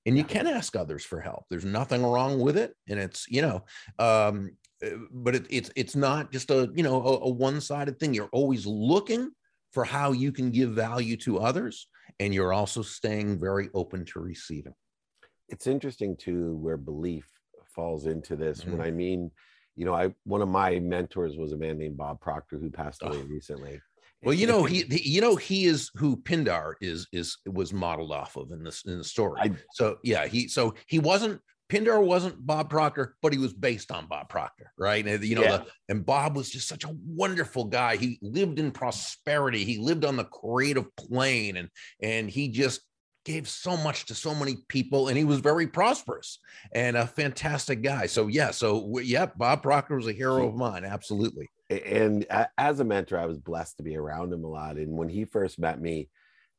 and 0.08 0.16
you 0.18 0.24
can 0.24 0.46
ask 0.46 0.74
others 0.74 1.04
for 1.04 1.20
help. 1.20 1.44
There's 1.50 1.64
nothing 1.64 2.02
wrong 2.02 2.40
with 2.40 2.56
it 2.56 2.74
and 2.88 2.98
it's 2.98 3.26
you 3.28 3.42
know 3.42 3.56
um 3.98 4.50
uh, 4.84 4.90
but 5.12 5.34
it, 5.34 5.46
it's 5.50 5.70
it's 5.76 5.96
not 5.96 6.32
just 6.32 6.50
a 6.50 6.70
you 6.74 6.82
know 6.82 6.96
a, 7.02 7.12
a 7.28 7.30
one-sided 7.48 7.98
thing. 7.98 8.14
You're 8.14 8.30
always 8.32 8.64
looking 8.66 9.30
for 9.72 9.84
how 9.84 10.12
you 10.12 10.32
can 10.32 10.50
give 10.50 10.70
value 10.70 11.16
to 11.18 11.38
others 11.38 11.88
and 12.20 12.32
you're 12.34 12.52
also 12.54 12.82
staying 12.82 13.38
very 13.38 13.68
open 13.74 14.04
to 14.06 14.18
receiving 14.18 14.72
it's 15.48 15.66
interesting 15.66 16.16
too 16.16 16.56
where 16.56 16.76
belief 16.76 17.26
falls 17.66 18.06
into 18.06 18.34
this. 18.36 18.60
Mm-hmm. 18.60 18.72
when 18.72 18.80
i 18.80 18.90
mean 18.90 19.30
you 19.76 19.84
know 19.84 19.94
i 19.94 20.12
one 20.24 20.42
of 20.42 20.48
my 20.48 20.78
mentors 20.78 21.36
was 21.36 21.52
a 21.52 21.56
man 21.56 21.78
named 21.78 21.96
bob 21.96 22.20
proctor 22.20 22.56
who 22.58 22.70
passed 22.70 23.02
away 23.02 23.20
Oh. 23.22 23.26
recently 23.28 23.80
well 24.22 24.34
you 24.34 24.46
know 24.46 24.64
he, 24.64 24.84
you 25.04 25.20
know 25.20 25.36
he 25.36 25.64
is 25.66 25.90
who 25.94 26.16
pindar 26.16 26.74
is 26.80 27.06
is 27.12 27.36
was 27.46 27.72
modeled 27.72 28.12
off 28.12 28.36
of 28.36 28.50
in 28.50 28.62
this 28.62 28.84
in 28.84 28.98
the 28.98 29.04
story. 29.04 29.40
I- 29.42 29.50
so 29.72 29.98
yeah 30.02 30.26
he 30.26 30.48
so 30.48 30.74
he 30.86 30.98
wasn't 30.98 31.40
pindar 31.70 32.02
wasn't 32.02 32.46
bob 32.46 32.70
proctor 32.70 33.14
but 33.20 33.30
he 33.32 33.38
was 33.38 33.52
based 33.52 33.92
on 33.92 34.06
bob 34.06 34.28
proctor 34.30 34.72
right? 34.78 35.06
And 35.06 35.22
you 35.22 35.34
know 35.34 35.42
Yeah. 35.42 35.56
the, 35.58 35.66
and 35.90 36.06
bob 36.06 36.34
was 36.36 36.48
just 36.50 36.66
such 36.66 36.84
a 36.84 36.96
wonderful 37.06 37.64
guy. 37.66 37.96
He 37.96 38.18
lived 38.22 38.58
in 38.58 38.70
prosperity. 38.70 39.64
He 39.64 39.76
lived 39.78 40.04
on 40.04 40.16
the 40.16 40.24
creative 40.24 40.86
plane 40.96 41.56
and 41.58 41.68
and 42.02 42.30
he 42.30 42.48
just 42.48 42.80
gave 43.26 43.46
so 43.46 43.76
much 43.76 44.06
to 44.06 44.14
so 44.14 44.34
many 44.34 44.56
people 44.68 45.08
and 45.08 45.18
he 45.18 45.24
was 45.24 45.40
very 45.40 45.66
prosperous 45.66 46.38
and 46.72 46.96
a 46.96 47.06
fantastic 47.06 47.82
guy. 47.82 48.06
So 48.06 48.26
yeah 48.28 48.50
so 48.50 48.98
yeah 49.00 49.26
bob 49.36 49.62
proctor 49.62 49.96
was 49.96 50.06
a 50.06 50.12
hero 50.12 50.48
of 50.48 50.54
mine. 50.56 50.84
Absolutely 50.86 51.50
and 51.70 52.26
as 52.56 52.80
a 52.80 52.84
mentor 52.84 53.18
i 53.18 53.26
was 53.26 53.38
blessed 53.38 53.76
to 53.76 53.82
be 53.82 53.96
around 53.96 54.32
him 54.32 54.44
a 54.44 54.48
lot 54.48 54.76
and 54.76 54.90
when 54.90 55.08
he 55.08 55.24
first 55.24 55.58
met 55.58 55.80
me 55.80 56.08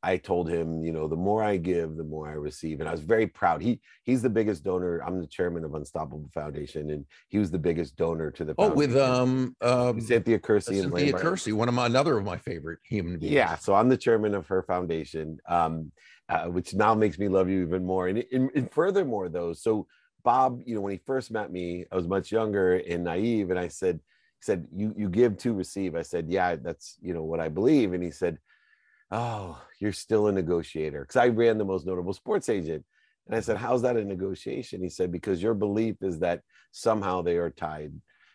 i 0.02 0.16
told 0.16 0.48
him 0.48 0.84
you 0.84 0.92
know 0.92 1.08
the 1.08 1.16
more 1.16 1.42
i 1.42 1.56
give 1.56 1.96
the 1.96 2.04
more 2.04 2.28
i 2.28 2.32
receive 2.32 2.80
and 2.80 2.88
i 2.88 2.92
was 2.92 3.00
very 3.00 3.26
proud 3.26 3.60
he 3.60 3.80
he's 4.04 4.22
the 4.22 4.30
biggest 4.30 4.62
donor 4.62 5.00
i'm 5.00 5.20
the 5.20 5.26
chairman 5.26 5.64
of 5.64 5.74
unstoppable 5.74 6.30
foundation 6.32 6.90
and 6.90 7.04
he 7.28 7.38
was 7.38 7.50
the 7.50 7.58
biggest 7.58 7.96
donor 7.96 8.30
to 8.30 8.44
the 8.44 8.54
oh 8.58 8.70
with 8.70 8.96
um 8.96 9.54
um 9.62 10.00
cynthia 10.00 10.38
kersey 10.38 10.78
and 10.78 10.90
Cynthia 10.90 11.06
Lambert. 11.06 11.20
Kersey, 11.20 11.52
one 11.52 11.68
of 11.68 11.74
my 11.74 11.86
another 11.86 12.16
of 12.16 12.24
my 12.24 12.38
favorite 12.38 12.78
human 12.88 13.18
beings. 13.18 13.32
yeah 13.32 13.56
so 13.56 13.74
i'm 13.74 13.88
the 13.88 13.96
chairman 13.96 14.34
of 14.34 14.46
her 14.46 14.62
foundation 14.62 15.38
um, 15.48 15.90
uh, 16.28 16.44
which 16.44 16.74
now 16.74 16.94
makes 16.94 17.18
me 17.18 17.26
love 17.26 17.48
you 17.48 17.62
even 17.62 17.84
more 17.84 18.06
and, 18.06 18.24
and, 18.32 18.50
and 18.54 18.72
furthermore 18.72 19.28
though 19.28 19.52
so 19.52 19.86
bob 20.22 20.62
you 20.64 20.74
know 20.76 20.80
when 20.80 20.92
he 20.92 21.00
first 21.04 21.32
met 21.32 21.50
me 21.50 21.84
i 21.90 21.96
was 21.96 22.06
much 22.06 22.30
younger 22.30 22.76
and 22.76 23.02
naive 23.02 23.50
and 23.50 23.58
i 23.58 23.66
said 23.66 23.98
said 24.40 24.66
you 24.74 24.94
you 24.96 25.08
give 25.08 25.36
to 25.38 25.52
receive. 25.52 25.94
I 25.94 26.02
said 26.02 26.26
yeah 26.28 26.56
that's 26.56 26.96
you 27.00 27.14
know 27.14 27.22
what 27.22 27.40
i 27.40 27.48
believe. 27.48 27.92
And 27.92 28.02
he 28.02 28.10
said 28.10 28.38
oh 29.10 29.60
you're 29.78 29.92
still 29.92 30.28
a 30.28 30.32
negotiator. 30.32 31.00
Because 31.02 31.16
i 31.16 31.28
ran 31.28 31.58
the 31.58 31.64
most 31.64 31.86
notable 31.86 32.12
sports 32.12 32.48
agent. 32.48 32.84
And 33.26 33.36
i 33.36 33.40
said 33.40 33.56
how's 33.56 33.82
that 33.82 33.96
a 33.96 34.04
negotiation? 34.04 34.82
He 34.82 34.88
said 34.88 35.12
because 35.12 35.42
your 35.42 35.54
belief 35.54 35.96
is 36.02 36.18
that 36.20 36.42
somehow 36.72 37.22
they 37.22 37.36
are 37.36 37.50
tied 37.50 37.92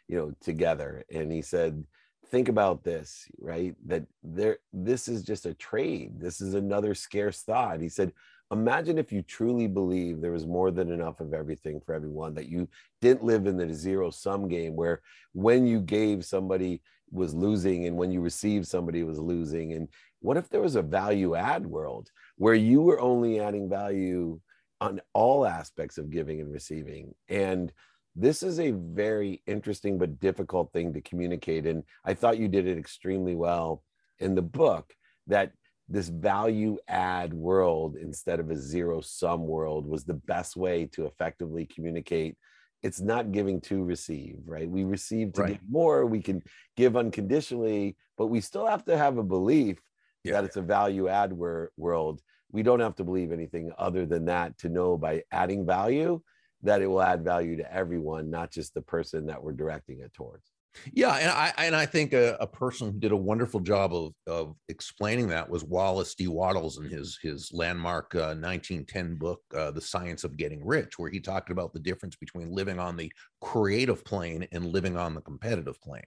you 0.08 0.18
know 0.18 0.34
together. 0.42 1.04
And 1.14 1.32
he 1.32 1.42
said 1.42 1.84
think 2.28 2.50
about 2.50 2.84
this 2.84 3.28
right? 3.40 3.76
That 3.86 4.06
there 4.24 4.58
this 4.74 5.08
is 5.08 5.24
just 5.24 5.46
a 5.46 5.54
trade. 5.54 6.20
This 6.20 6.42
is 6.42 6.54
another 6.54 6.96
scarce 6.96 7.42
thought. 7.42 7.82
He 7.82 7.90
said 7.90 8.14
imagine 8.52 8.98
if 8.98 9.12
you 9.12 9.22
truly 9.22 9.68
believe 9.68 10.22
there 10.22 10.32
was 10.32 10.46
more 10.46 10.72
than 10.72 10.92
enough 10.92 11.20
of 11.20 11.34
everything 11.34 11.82
for 11.82 11.94
everyone 11.94 12.34
that 12.36 12.48
you 12.48 12.68
didn't 13.02 13.24
live 13.24 13.48
in 13.48 13.58
the 13.58 13.74
zero 13.74 14.10
sum 14.10 14.48
game 14.48 14.76
where 14.76 15.02
when 15.34 15.66
you 15.66 15.80
gave 15.80 16.24
somebody 16.24 16.82
was 17.12 17.34
losing 17.34 17.86
and 17.86 17.96
when 17.96 18.12
you 18.12 18.22
received 18.22 18.68
somebody 18.68 19.04
was 19.04 19.20
losing. 19.20 19.74
And 19.74 19.88
what 20.20 20.38
if 20.38 20.50
there 20.50 20.62
was 20.62 20.76
a 20.76 20.82
value 20.82 21.36
add 21.36 21.66
world 21.66 22.12
where 22.38 22.54
you 22.54 22.82
were 22.82 23.00
only 23.00 23.40
adding 23.40 23.70
value 23.70 24.40
on 24.82 25.02
all 25.14 25.46
aspects 25.46 25.98
of 25.98 26.10
giving 26.10 26.42
and 26.42 26.52
receiving? 26.52 27.14
And 27.30 27.72
this 28.16 28.44
is 28.44 28.60
a 28.60 28.72
very 28.72 29.42
interesting 29.46 29.98
but 29.98 30.20
difficult 30.20 30.72
thing 30.72 30.94
to 30.94 31.02
communicate. 31.02 31.66
And 31.66 31.84
i 32.04 32.14
thought 32.14 32.38
you 32.38 32.48
did 32.48 32.68
it 32.68 32.78
extremely 32.78 33.36
well 33.36 33.84
in 34.20 34.36
the 34.36 34.42
book 34.42 34.94
that 35.28 35.52
this 35.88 36.10
value 36.10 36.78
add 36.88 37.34
world 37.34 37.96
instead 37.96 38.40
of 38.40 38.50
a 38.50 38.56
zero 38.56 39.02
sum 39.02 39.46
world 39.46 39.86
was 39.88 40.04
the 40.04 40.14
best 40.14 40.56
way 40.56 40.86
to 40.88 41.06
effectively 41.06 41.66
communicate 41.66 42.36
it's 42.84 43.00
not 43.02 43.32
giving 43.32 43.62
to 43.62 43.84
receive 43.84 44.38
right 44.46 44.70
we 44.70 44.84
receive 44.84 45.34
to 45.34 45.42
Right. 45.42 45.52
give 45.54 45.70
more 45.70 46.06
we 46.06 46.22
can 46.22 46.42
give 46.76 46.98
unconditionally 46.98 47.96
but 48.18 48.28
we 48.28 48.42
still 48.42 48.66
have 48.66 48.84
to 48.86 48.98
have 48.98 49.18
a 49.18 49.24
belief 49.24 49.78
Yeah. 50.24 50.34
that 50.34 50.46
it's 50.46 50.58
a 50.58 50.62
value 50.62 51.08
add 51.08 51.32
wor- 51.34 51.72
world 51.78 52.22
we 52.52 52.64
don't 52.64 52.80
have 52.80 52.96
to 52.96 53.04
believe 53.04 53.32
anything 53.32 53.72
other 53.78 54.06
than 54.06 54.26
that 54.26 54.58
to 54.60 54.70
know 54.70 54.98
by 54.98 55.24
adding 55.32 55.66
value 55.66 56.22
that 56.64 56.82
it 56.82 56.88
will 56.88 57.02
add 57.02 57.24
value 57.24 57.58
to 57.58 57.74
everyone 57.74 58.30
not 58.32 58.50
just 58.52 58.74
the 58.74 58.82
person 58.82 59.28
that 59.28 59.44
we're 59.44 59.52
directing 59.54 60.00
it 60.00 60.14
towards 60.14 60.52
Yeah, 60.94 61.14
and 61.16 61.30
I 61.30 61.54
and 61.58 61.76
I 61.76 61.86
think 61.86 62.14
a, 62.14 62.38
a 62.40 62.48
person 62.48 62.92
who 62.92 63.00
did 63.00 63.12
a 63.12 63.18
wonderful 63.18 63.60
job 63.60 63.94
of 63.94 64.14
of 64.28 64.56
explaining 64.70 65.28
that 65.30 65.50
was 65.50 65.64
Wallace 65.64 66.16
D. 66.16 66.28
Wattles 66.28 66.78
in 66.78 66.86
his 66.86 67.18
his 67.22 67.52
landmark 67.54 68.14
uh, 68.16 68.36
1910 68.36 69.16
book, 69.16 69.42
uh, 69.56 69.72
The 69.72 69.82
Science 69.82 70.24
of 70.24 70.38
Getting 70.38 70.66
Rich, 70.66 70.98
where 70.98 71.10
he 71.10 71.20
talked 71.20 71.52
about 71.52 71.74
the 71.74 71.80
difference 71.80 72.16
between 72.16 72.52
living 72.52 72.80
on 72.80 72.98
the 72.98 73.12
creative 73.42 74.04
plane 74.06 74.48
and 74.52 74.66
living 74.66 74.98
on 74.98 75.16
the 75.16 75.22
competitive 75.22 75.82
plane. 75.82 76.04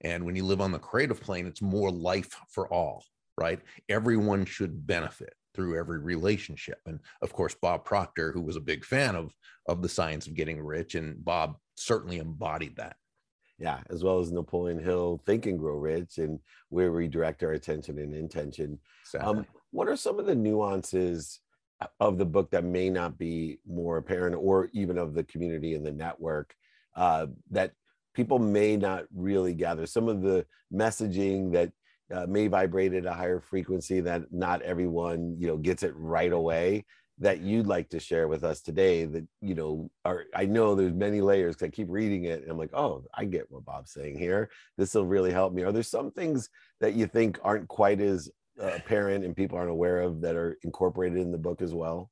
And 0.00 0.24
when 0.24 0.36
you 0.36 0.44
live 0.44 0.60
on 0.60 0.72
the 0.72 0.78
creative 0.78 1.20
plane, 1.20 1.46
it's 1.46 1.62
more 1.62 1.90
life 1.90 2.34
for 2.50 2.72
all, 2.72 3.04
right? 3.38 3.60
Everyone 3.88 4.44
should 4.44 4.86
benefit 4.86 5.34
through 5.54 5.78
every 5.78 5.98
relationship. 5.98 6.78
And 6.86 7.00
of 7.22 7.32
course, 7.32 7.54
Bob 7.60 7.84
Proctor, 7.84 8.32
who 8.32 8.42
was 8.42 8.56
a 8.56 8.60
big 8.60 8.84
fan 8.84 9.16
of 9.16 9.32
of 9.68 9.82
the 9.82 9.88
science 9.88 10.26
of 10.26 10.34
getting 10.34 10.60
rich, 10.60 10.94
and 10.94 11.24
Bob 11.24 11.56
certainly 11.76 12.18
embodied 12.18 12.76
that. 12.76 12.96
Yeah 13.58 13.80
as 13.90 14.04
well 14.04 14.20
as 14.20 14.30
napoleon 14.32 14.78
hill 14.78 15.20
think 15.24 15.46
and 15.46 15.58
grow 15.58 15.74
rich 15.74 16.18
and 16.18 16.38
where 16.68 16.92
we 16.92 17.08
direct 17.08 17.42
our 17.42 17.52
attention 17.52 17.98
and 17.98 18.14
intention. 18.14 18.78
Um, 19.20 19.46
what 19.70 19.88
are 19.88 19.96
some 19.96 20.18
of 20.18 20.26
the 20.26 20.34
nuances 20.34 21.40
of 22.00 22.18
the 22.18 22.24
book 22.24 22.50
that 22.50 22.64
may 22.64 22.90
not 22.90 23.18
be 23.18 23.58
more 23.66 23.98
apparent 23.98 24.36
or 24.36 24.70
even 24.72 24.98
of 24.98 25.14
the 25.14 25.24
community 25.24 25.74
and 25.74 25.84
the 25.84 25.92
network 25.92 26.54
uh, 26.96 27.26
that 27.50 27.72
people 28.14 28.38
may 28.38 28.76
not 28.76 29.04
really 29.14 29.54
gather? 29.54 29.86
Some 29.86 30.08
of 30.08 30.22
the 30.22 30.46
messaging 30.72 31.52
that 31.52 31.72
uh, 32.12 32.26
may 32.26 32.46
vibrate 32.46 32.94
at 32.94 33.06
a 33.06 33.12
higher 33.12 33.40
frequency 33.40 34.00
that 34.00 34.32
not 34.32 34.62
everyone 34.62 35.36
you 35.38 35.46
know 35.48 35.56
gets 35.56 35.82
it 35.82 35.92
right 35.96 36.32
away 36.32 36.84
that 37.18 37.40
you'd 37.40 37.66
like 37.66 37.88
to 37.88 38.00
share 38.00 38.28
with 38.28 38.44
us 38.44 38.60
today 38.60 39.06
that 39.06 39.26
you 39.40 39.54
know 39.54 39.90
are 40.04 40.24
i 40.34 40.44
know 40.44 40.74
there's 40.74 40.92
many 40.92 41.20
layers 41.20 41.56
'cause 41.56 41.66
i 41.66 41.70
keep 41.70 41.88
reading 41.90 42.24
it 42.24 42.42
and 42.42 42.50
i'm 42.50 42.58
like 42.58 42.74
oh 42.74 43.04
i 43.14 43.24
get 43.24 43.50
what 43.50 43.64
bob's 43.64 43.92
saying 43.92 44.18
here. 44.18 44.50
This 44.76 44.94
will 44.94 45.06
really 45.06 45.32
help 45.32 45.52
me. 45.54 45.62
Are 45.62 45.72
there 45.72 45.82
some 45.82 46.10
things 46.10 46.48
that 46.80 46.94
you 46.94 47.06
think 47.06 47.38
aren't 47.42 47.68
quite 47.68 48.00
as 48.00 48.30
uh, 48.60 48.72
apparent 48.76 49.24
and 49.24 49.36
people 49.36 49.56
aren't 49.58 49.70
aware 49.70 50.00
of 50.00 50.20
that 50.22 50.36
are 50.36 50.58
incorporated 50.62 51.18
in 51.18 51.32
the 51.32 51.38
book 51.38 51.62
as 51.62 51.74
well? 51.74 52.10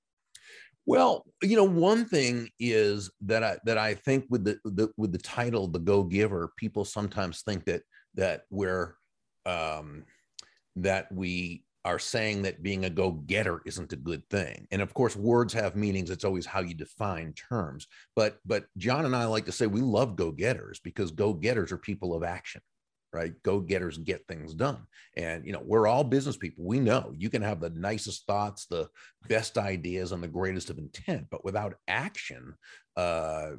Well, 0.87 1.25
you 1.43 1.57
know, 1.57 1.65
one 1.65 2.05
thing 2.05 2.51
is 2.61 3.11
that 3.23 3.43
I 3.43 3.59
that 3.65 3.79
I 3.79 3.95
think 3.95 4.27
with 4.29 4.45
the, 4.45 4.59
the 4.65 4.91
with 4.97 5.13
the 5.13 5.19
title 5.19 5.67
"The 5.67 5.79
Go 5.79 6.03
Giver," 6.03 6.53
people 6.59 6.85
sometimes 6.85 7.43
think 7.43 7.65
that 7.65 7.83
that 8.15 8.43
we're 8.51 8.95
um, 9.47 10.05
that 10.77 11.11
we 11.11 11.65
are 11.85 11.99
saying 11.99 12.43
that 12.43 12.63
being 12.63 12.85
a 12.85 12.91
go 12.91 13.11
getter 13.11 13.61
isn't 13.67 13.93
a 13.93 13.97
good 13.97 14.23
thing. 14.31 14.67
And 14.71 14.81
of 14.81 14.95
course, 14.95 15.17
words 15.17 15.53
have 15.53 15.77
meanings. 15.77 16.11
It's 16.11 16.25
always 16.25 16.47
how 16.47 16.61
you 16.61 16.75
define 16.75 17.33
terms. 17.35 17.87
But 18.17 18.39
but 18.47 18.65
John 18.79 19.05
and 19.05 19.15
I 19.15 19.27
like 19.27 19.47
to 19.47 19.53
say 19.53 19.67
we 19.67 19.81
love 19.81 20.17
go 20.17 20.31
getters 20.31 20.81
because 20.83 21.11
go 21.11 21.33
getters 21.33 21.73
are 21.73 21.79
people 21.79 22.15
of 22.15 22.23
action 22.23 22.63
right? 23.15 23.33
Go 23.45 23.61
getters 23.61 23.97
get 23.97 24.27
things 24.27 24.55
done. 24.55 24.83
And, 25.17 25.47
you 25.47 25.53
know, 25.53 25.63
we're 25.65 25.87
all 25.87 26.03
business 26.03 26.37
people. 26.37 26.65
We 26.65 26.81
know 26.81 27.15
you 27.17 27.31
can 27.31 27.43
have 27.43 27.61
the 27.61 27.71
nicest 27.71 28.27
thoughts, 28.27 28.67
the 28.67 28.89
best 29.29 29.57
ideas, 29.57 30.11
and 30.11 30.21
the 30.21 30.29
greatest 30.29 30.69
of 30.69 30.79
intent, 30.79 31.29
but 31.31 31.45
without 31.45 31.77
action, 31.87 32.55
uh, 32.97 33.53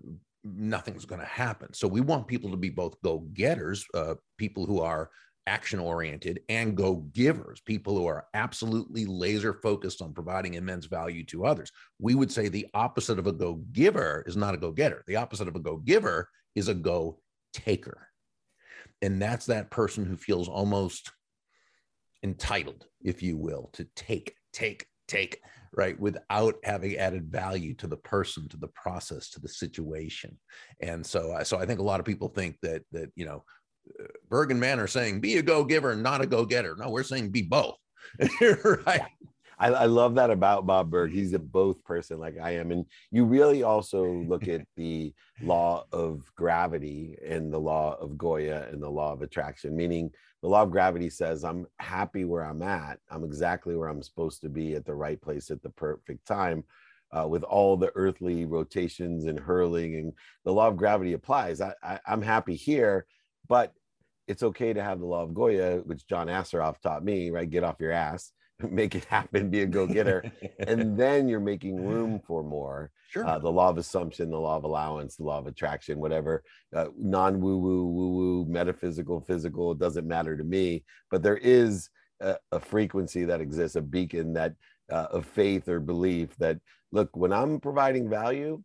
nothing's 0.43 1.05
going 1.05 1.21
to 1.21 1.27
happen. 1.27 1.73
So 1.73 1.87
we 1.87 2.01
want 2.01 2.27
people 2.27 2.51
to 2.51 2.57
be 2.57 2.69
both 2.69 3.01
go 3.01 3.19
getters, 3.33 3.85
uh, 3.93 4.15
people 4.37 4.65
who 4.65 4.81
are 4.81 5.09
action 5.47 5.79
oriented, 5.79 6.41
and 6.49 6.75
go 6.75 6.95
givers, 7.13 7.61
people 7.61 7.97
who 7.97 8.07
are 8.07 8.25
absolutely 8.33 9.05
laser 9.05 9.53
focused 9.53 10.01
on 10.01 10.13
providing 10.13 10.55
immense 10.55 10.85
value 10.85 11.23
to 11.25 11.45
others. 11.45 11.71
We 11.99 12.15
would 12.15 12.31
say 12.31 12.47
the 12.47 12.67
opposite 12.73 13.19
of 13.19 13.27
a 13.27 13.31
go 13.31 13.61
giver 13.71 14.23
is 14.25 14.35
not 14.35 14.55
a 14.55 14.57
go 14.57 14.71
getter. 14.71 15.03
The 15.07 15.17
opposite 15.17 15.47
of 15.47 15.55
a 15.55 15.59
go 15.59 15.77
giver 15.77 16.29
is 16.55 16.67
a 16.67 16.73
go 16.73 17.19
taker 17.53 18.07
and 19.01 19.21
that's 19.21 19.45
that 19.45 19.69
person 19.69 20.05
who 20.05 20.17
feels 20.17 20.47
almost 20.47 21.11
entitled 22.23 22.85
if 23.03 23.21
you 23.21 23.37
will 23.37 23.69
to 23.73 23.87
take 23.95 24.35
take 24.51 24.87
take 25.07 25.39
right 25.73 25.99
without 25.99 26.55
having 26.63 26.95
added 26.95 27.31
value 27.31 27.73
to 27.75 27.87
the 27.87 27.97
person 27.97 28.47
to 28.47 28.57
the 28.57 28.69
process 28.69 29.29
to 29.29 29.39
the 29.39 29.47
situation 29.47 30.37
and 30.81 31.05
so 31.05 31.37
so 31.43 31.59
i 31.59 31.65
think 31.65 31.79
a 31.79 31.83
lot 31.83 31.99
of 31.99 32.05
people 32.05 32.29
think 32.29 32.57
that 32.61 32.81
that 32.91 33.11
you 33.15 33.25
know 33.25 33.43
burg 34.29 34.51
and 34.51 34.59
mann 34.59 34.79
are 34.79 34.87
saying 34.87 35.19
be 35.19 35.37
a 35.37 35.41
go-giver 35.41 35.95
not 35.95 36.21
a 36.21 36.25
go-getter 36.25 36.75
no 36.77 36.89
we're 36.89 37.03
saying 37.03 37.29
be 37.29 37.41
both 37.41 37.77
right 38.85 39.01
I, 39.57 39.67
I, 39.69 39.85
love 39.85 40.15
that 40.15 40.29
about 40.29 40.65
Bob 40.65 40.89
Burg. 40.89 41.11
He's 41.11 41.33
a 41.33 41.39
both 41.39 41.83
person 41.83 42.19
like 42.19 42.35
I 42.41 42.51
am. 42.51 42.71
And 42.71 42.85
you 43.11 43.25
really 43.25 43.63
also 43.63 44.05
look 44.05 44.47
at 44.47 44.65
the 44.75 45.13
law 45.41 45.85
of 45.91 46.23
gravity 46.35 47.17
and 47.25 47.51
the 47.51 47.59
law 47.59 47.95
of 47.99 48.17
Goya 48.17 48.67
and 48.71 48.81
the 48.81 48.89
law 48.89 49.13
of 49.13 49.21
attraction, 49.21 49.75
meaning 49.75 50.11
the 50.41 50.49
law 50.49 50.63
of 50.63 50.71
gravity 50.71 51.09
says 51.09 51.43
I'm 51.43 51.65
happy 51.79 52.25
where 52.25 52.43
I'm 52.43 52.61
at. 52.61 52.99
I'm 53.09 53.23
exactly 53.23 53.75
where 53.75 53.89
I'm 53.89 54.03
supposed 54.03 54.41
to 54.41 54.49
be 54.49 54.75
at 54.75 54.85
the 54.85 54.95
right 54.95 55.21
place 55.21 55.49
at 55.49 55.61
the 55.61 55.69
perfect 55.69 56.25
time. 56.27 56.63
Uh, 57.15 57.25
with 57.25 57.43
all 57.43 57.77
the 57.77 57.91
earthly 57.95 58.43
rotations 58.43 59.25
and 59.25 59.39
hurling, 59.39 59.95
and 59.95 60.11
the 60.43 60.51
law 60.51 60.67
of 60.67 60.75
gravity 60.75 61.13
applies. 61.13 61.61
I, 61.61 61.73
I, 61.81 61.99
I'm 62.05 62.21
happy 62.21 62.55
here, 62.55 63.05
but 63.47 63.73
it's 64.27 64.43
okay 64.43 64.73
to 64.73 64.83
have 64.83 64.99
the 64.99 65.05
law 65.05 65.23
of 65.23 65.33
Goya, 65.33 65.77
which 65.85 66.07
John 66.07 66.27
Assaraf 66.27 66.79
taught 66.81 67.03
me, 67.03 67.29
right? 67.29 67.49
Get 67.49 67.63
off 67.63 67.79
your 67.79 67.91
ass 67.91 68.31
make 68.69 68.95
it 68.95 69.05
happen, 69.05 69.49
be 69.49 69.61
a 69.61 69.65
go 69.65 69.85
getter. 69.85 70.31
and 70.59 70.97
then 70.97 71.27
you're 71.27 71.39
making 71.39 71.83
room 71.83 72.21
for 72.25 72.43
more. 72.43 72.91
Sure. 73.09 73.25
Uh, 73.25 73.39
the 73.39 73.51
law 73.51 73.69
of 73.69 73.77
assumption, 73.77 74.29
the 74.29 74.39
law 74.39 74.57
of 74.57 74.63
allowance, 74.63 75.15
the 75.15 75.23
law 75.23 75.37
of 75.37 75.47
attraction, 75.47 75.99
whatever, 75.99 76.43
uh, 76.75 76.87
non 76.97 77.39
woo 77.39 77.57
woo, 77.57 77.85
woo 77.85 78.09
woo, 78.09 78.45
metaphysical, 78.45 79.21
physical, 79.21 79.71
it 79.71 79.79
doesn't 79.79 80.07
matter 80.07 80.37
to 80.37 80.43
me. 80.43 80.83
But 81.11 81.23
there 81.23 81.37
is 81.37 81.89
a, 82.21 82.37
a 82.51 82.59
frequency 82.59 83.25
that 83.25 83.41
exists, 83.41 83.75
a 83.75 83.81
beacon 83.81 84.33
that 84.33 84.53
uh, 84.91 85.07
of 85.11 85.25
faith 85.25 85.67
or 85.67 85.79
belief 85.79 86.35
that, 86.37 86.59
look, 86.91 87.15
when 87.15 87.33
I'm 87.33 87.59
providing 87.59 88.09
value, 88.09 88.61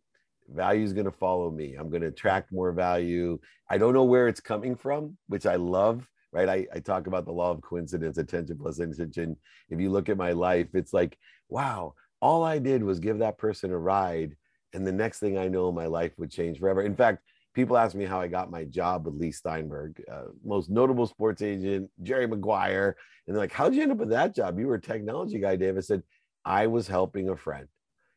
value 0.53 0.83
is 0.83 0.93
going 0.93 1.05
to 1.05 1.11
follow 1.11 1.51
me. 1.51 1.75
I'm 1.75 1.89
going 1.89 2.01
to 2.01 2.07
attract 2.07 2.51
more 2.51 2.71
value. 2.71 3.39
I 3.69 3.77
don't 3.77 3.93
know 3.93 4.03
where 4.03 4.27
it's 4.27 4.39
coming 4.39 4.75
from, 4.75 5.17
which 5.27 5.45
I 5.45 5.55
love 5.55 6.07
right? 6.31 6.49
I, 6.49 6.67
I 6.73 6.79
talk 6.79 7.07
about 7.07 7.25
the 7.25 7.31
law 7.31 7.51
of 7.51 7.61
coincidence, 7.61 8.17
attention 8.17 8.57
plus 8.57 8.79
intention. 8.79 9.35
If 9.69 9.79
you 9.79 9.89
look 9.89 10.09
at 10.09 10.17
my 10.17 10.31
life, 10.31 10.67
it's 10.73 10.93
like, 10.93 11.17
wow, 11.49 11.93
all 12.21 12.43
I 12.43 12.59
did 12.59 12.83
was 12.83 12.99
give 12.99 13.19
that 13.19 13.37
person 13.37 13.71
a 13.71 13.77
ride. 13.77 14.35
And 14.73 14.87
the 14.87 14.91
next 14.91 15.19
thing 15.19 15.37
I 15.37 15.49
know, 15.49 15.71
my 15.71 15.87
life 15.87 16.13
would 16.17 16.31
change 16.31 16.59
forever. 16.59 16.81
In 16.81 16.95
fact, 16.95 17.23
people 17.53 17.77
ask 17.77 17.95
me 17.95 18.05
how 18.05 18.21
I 18.21 18.27
got 18.27 18.51
my 18.51 18.63
job 18.63 19.05
with 19.05 19.15
leigh 19.15 19.31
Steinberg, 19.31 20.01
uh, 20.09 20.27
most 20.43 20.69
notable 20.69 21.07
sports 21.07 21.41
agent, 21.41 21.89
Jerry 22.01 22.27
Maguire. 22.27 22.95
And 23.27 23.35
they're 23.35 23.43
like, 23.43 23.51
how'd 23.51 23.75
you 23.75 23.81
end 23.81 23.91
up 23.91 23.97
with 23.97 24.09
that 24.09 24.33
job? 24.33 24.57
You 24.57 24.67
were 24.67 24.75
a 24.75 24.81
technology 24.81 25.39
guy, 25.39 25.57
Dave. 25.57 25.77
I 25.77 25.81
said, 25.81 26.03
I 26.45 26.67
was 26.67 26.87
helping 26.87 27.29
a 27.29 27.35
friend. 27.35 27.67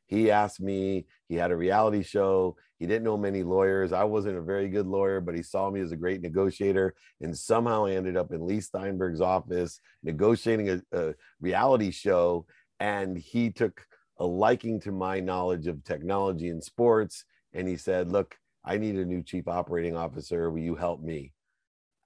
He 0.06 0.30
asked 0.30 0.60
me, 0.60 1.06
he 1.28 1.34
had 1.36 1.50
a 1.50 1.56
reality 1.56 2.02
show. 2.02 2.56
He 2.78 2.86
didn't 2.86 3.04
know 3.04 3.16
many 3.16 3.42
lawyers. 3.42 3.92
I 3.92 4.04
wasn't 4.04 4.36
a 4.36 4.42
very 4.42 4.68
good 4.68 4.86
lawyer, 4.86 5.20
but 5.20 5.34
he 5.34 5.42
saw 5.42 5.70
me 5.70 5.80
as 5.80 5.92
a 5.92 5.96
great 5.96 6.20
negotiator. 6.20 6.94
And 7.20 7.36
somehow 7.36 7.86
I 7.86 7.92
ended 7.92 8.16
up 8.16 8.32
in 8.32 8.46
Leigh 8.46 8.60
Steinberg's 8.60 9.20
office 9.20 9.80
negotiating 10.02 10.68
a, 10.68 10.82
a 10.92 11.14
reality 11.40 11.90
show. 11.90 12.46
And 12.80 13.16
he 13.16 13.50
took 13.50 13.86
a 14.18 14.26
liking 14.26 14.80
to 14.80 14.92
my 14.92 15.20
knowledge 15.20 15.66
of 15.66 15.82
technology 15.84 16.48
and 16.48 16.62
sports. 16.62 17.24
And 17.52 17.66
he 17.66 17.76
said, 17.76 18.10
Look, 18.10 18.36
I 18.64 18.78
need 18.78 18.96
a 18.96 19.04
new 19.04 19.22
chief 19.22 19.48
operating 19.48 19.96
officer. 19.96 20.50
Will 20.50 20.58
you 20.60 20.74
help 20.74 21.00
me? 21.00 21.32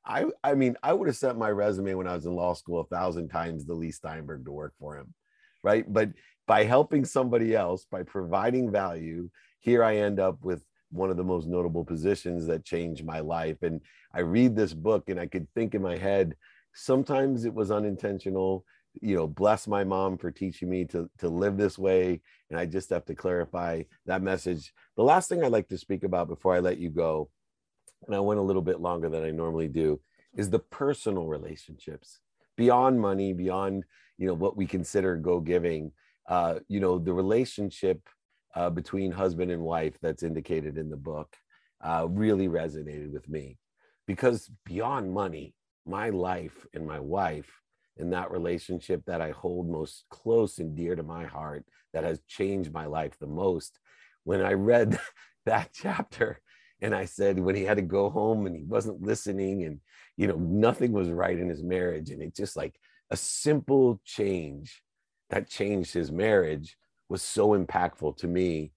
I, 0.04 0.24
I 0.42 0.54
mean, 0.54 0.76
I 0.82 0.92
would 0.92 1.08
have 1.08 1.16
sent 1.16 1.38
my 1.38 1.50
resume 1.50 1.94
when 1.94 2.08
I 2.08 2.14
was 2.14 2.24
in 2.24 2.34
law 2.34 2.54
school 2.54 2.80
a 2.80 2.86
thousand 2.86 3.28
times 3.28 3.64
to 3.64 3.74
Leigh 3.74 3.90
Steinberg 3.90 4.44
to 4.44 4.52
work 4.52 4.74
for 4.78 4.96
him. 4.96 5.12
Right. 5.62 5.84
But 5.92 6.10
by 6.48 6.64
helping 6.64 7.04
somebody 7.04 7.54
else, 7.54 7.86
by 7.88 8.02
providing 8.02 8.72
value, 8.72 9.28
here 9.60 9.84
I 9.84 9.98
end 9.98 10.18
up 10.18 10.42
with 10.42 10.64
one 10.90 11.10
of 11.10 11.18
the 11.18 11.22
most 11.22 11.46
notable 11.46 11.84
positions 11.84 12.46
that 12.46 12.64
changed 12.64 13.04
my 13.04 13.20
life. 13.20 13.58
And 13.62 13.82
I 14.14 14.20
read 14.20 14.56
this 14.56 14.72
book 14.72 15.10
and 15.10 15.20
I 15.20 15.26
could 15.26 15.46
think 15.54 15.74
in 15.74 15.82
my 15.82 15.98
head, 15.98 16.34
sometimes 16.74 17.44
it 17.44 17.52
was 17.52 17.70
unintentional. 17.70 18.64
You 19.02 19.16
know, 19.16 19.26
bless 19.26 19.68
my 19.68 19.84
mom 19.84 20.16
for 20.16 20.30
teaching 20.30 20.70
me 20.70 20.86
to, 20.86 21.10
to 21.18 21.28
live 21.28 21.58
this 21.58 21.78
way. 21.78 22.22
And 22.48 22.58
I 22.58 22.64
just 22.64 22.88
have 22.88 23.04
to 23.04 23.14
clarify 23.14 23.82
that 24.06 24.22
message. 24.22 24.72
The 24.96 25.04
last 25.04 25.28
thing 25.28 25.44
I'd 25.44 25.52
like 25.52 25.68
to 25.68 25.76
speak 25.76 26.02
about 26.02 26.28
before 26.28 26.54
I 26.54 26.60
let 26.60 26.78
you 26.78 26.88
go, 26.88 27.28
and 28.06 28.16
I 28.16 28.20
went 28.20 28.40
a 28.40 28.42
little 28.42 28.62
bit 28.62 28.80
longer 28.80 29.10
than 29.10 29.22
I 29.22 29.30
normally 29.32 29.68
do, 29.68 30.00
is 30.34 30.48
the 30.48 30.58
personal 30.58 31.26
relationships 31.26 32.20
beyond 32.56 32.98
money, 32.98 33.34
beyond, 33.34 33.84
you 34.16 34.26
know, 34.26 34.34
what 34.34 34.56
we 34.56 34.66
consider 34.66 35.14
go 35.16 35.40
giving 35.40 35.92
uh, 36.28 36.60
you 36.68 36.78
know, 36.78 36.98
the 36.98 37.12
relationship 37.12 38.00
uh, 38.54 38.70
between 38.70 39.10
husband 39.10 39.50
and 39.50 39.62
wife 39.62 39.96
that's 40.00 40.22
indicated 40.22 40.78
in 40.78 40.90
the 40.90 40.96
book 40.96 41.34
uh, 41.82 42.06
really 42.08 42.48
resonated 42.48 43.10
with 43.12 43.28
me 43.28 43.56
because 44.06 44.50
beyond 44.64 45.12
money, 45.12 45.54
my 45.86 46.10
life 46.10 46.66
and 46.74 46.86
my 46.86 47.00
wife 47.00 47.50
and 47.96 48.12
that 48.12 48.30
relationship 48.30 49.02
that 49.06 49.20
I 49.20 49.30
hold 49.30 49.68
most 49.68 50.04
close 50.10 50.58
and 50.58 50.76
dear 50.76 50.94
to 50.96 51.02
my 51.02 51.24
heart 51.24 51.64
that 51.92 52.04
has 52.04 52.20
changed 52.28 52.72
my 52.72 52.86
life 52.86 53.18
the 53.18 53.26
most. 53.26 53.78
When 54.24 54.42
I 54.42 54.52
read 54.52 54.98
that 55.46 55.70
chapter, 55.72 56.40
and 56.80 56.94
I 56.94 57.06
said 57.06 57.40
when 57.40 57.56
he 57.56 57.64
had 57.64 57.78
to 57.78 57.82
go 57.82 58.08
home 58.08 58.46
and 58.46 58.54
he 58.54 58.62
wasn't 58.62 59.02
listening, 59.02 59.64
and 59.64 59.80
you 60.16 60.28
know 60.28 60.36
nothing 60.36 60.92
was 60.92 61.10
right 61.10 61.36
in 61.36 61.48
his 61.48 61.62
marriage, 61.62 62.10
and 62.10 62.22
it 62.22 62.36
just 62.36 62.56
like 62.56 62.76
a 63.10 63.16
simple 63.16 64.00
change 64.04 64.80
that 65.30 65.48
changed 65.48 65.92
his 65.94 66.10
marriage 66.10 66.76
was 67.08 67.22
so 67.22 67.58
impactful 67.58 68.16
to 68.18 68.26
me. 68.26 68.72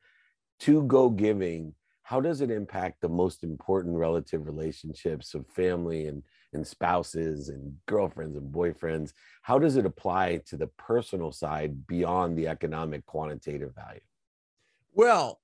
To 0.62 0.84
go 0.84 1.10
giving, 1.10 1.74
how 2.04 2.22
does 2.22 2.42
it 2.42 2.52
impact 2.52 3.02
the 3.02 3.10
most 3.10 3.44
important 3.44 3.98
relative 3.98 4.46
relationships 4.46 5.34
of 5.34 5.48
family 5.48 6.08
and, 6.08 6.24
and 6.54 6.66
spouses 6.66 7.50
and 7.50 7.76
girlfriends 7.88 8.36
and 8.36 8.54
boyfriends? 8.54 9.14
How 9.42 9.58
does 9.58 9.78
it 9.78 9.86
apply 9.86 10.42
to 10.48 10.58
the 10.58 10.68
personal 10.78 11.32
side 11.32 11.88
beyond 11.88 12.38
the 12.38 12.48
economic 12.48 13.06
quantitative 13.06 13.74
value? 13.74 14.02
Well, 14.94 15.40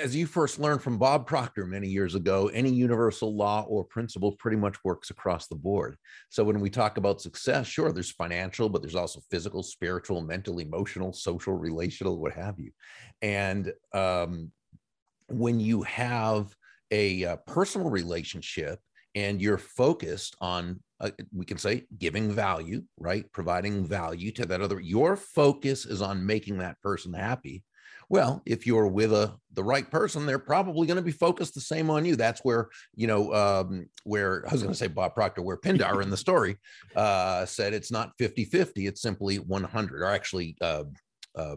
as 0.00 0.14
you 0.14 0.26
first 0.26 0.58
learned 0.58 0.82
from 0.82 0.98
Bob 0.98 1.26
Proctor 1.26 1.66
many 1.66 1.88
years 1.88 2.14
ago, 2.14 2.48
any 2.48 2.70
universal 2.70 3.34
law 3.36 3.64
or 3.68 3.84
principle 3.84 4.32
pretty 4.32 4.56
much 4.56 4.76
works 4.84 5.10
across 5.10 5.46
the 5.46 5.56
board. 5.56 5.96
So 6.28 6.44
when 6.44 6.60
we 6.60 6.70
talk 6.70 6.96
about 6.96 7.20
success, 7.20 7.66
sure, 7.66 7.92
there's 7.92 8.10
financial, 8.10 8.68
but 8.68 8.82
there's 8.82 8.94
also 8.94 9.20
physical, 9.30 9.62
spiritual, 9.62 10.22
mental, 10.22 10.58
emotional, 10.58 11.12
social, 11.12 11.54
relational, 11.54 12.18
what 12.18 12.32
have 12.32 12.58
you. 12.58 12.70
And 13.22 13.72
um, 13.92 14.50
when 15.28 15.60
you 15.60 15.82
have 15.82 16.54
a, 16.90 17.22
a 17.22 17.32
uh, 17.32 17.36
personal 17.46 17.90
relationship 17.90 18.78
and 19.14 19.40
you're 19.40 19.58
focused 19.58 20.36
on 20.40 20.80
uh, 21.00 21.10
we 21.32 21.44
can 21.44 21.58
say 21.58 21.84
giving 21.98 22.30
value 22.30 22.82
right 22.98 23.30
providing 23.32 23.84
value 23.84 24.30
to 24.30 24.46
that 24.46 24.60
other 24.60 24.80
your 24.80 25.16
focus 25.16 25.86
is 25.86 26.00
on 26.00 26.24
making 26.24 26.58
that 26.58 26.80
person 26.82 27.12
happy 27.12 27.64
well, 28.08 28.42
if 28.46 28.66
you're 28.66 28.86
with 28.86 29.12
a 29.12 29.34
the 29.52 29.64
right 29.64 29.88
person, 29.90 30.26
they're 30.26 30.38
probably 30.38 30.86
going 30.86 30.96
to 30.96 31.02
be 31.02 31.12
focused 31.12 31.54
the 31.54 31.60
same 31.60 31.90
on 31.90 32.04
you. 32.04 32.16
That's 32.16 32.40
where 32.40 32.68
you 32.94 33.06
know 33.06 33.32
um, 33.32 33.86
where 34.04 34.44
I 34.48 34.52
was 34.52 34.62
going 34.62 34.72
to 34.72 34.78
say 34.78 34.88
Bob 34.88 35.14
Proctor, 35.14 35.42
where 35.42 35.56
Pindar 35.56 36.02
in 36.02 36.10
the 36.10 36.16
story 36.16 36.56
uh, 36.96 37.46
said 37.46 37.72
it's 37.72 37.90
not 37.90 38.16
50-50, 38.18 38.88
it's 38.88 39.02
simply 39.02 39.38
100, 39.38 40.02
or 40.02 40.06
actually. 40.06 40.56
Uh, 40.60 40.84
uh, 41.36 41.56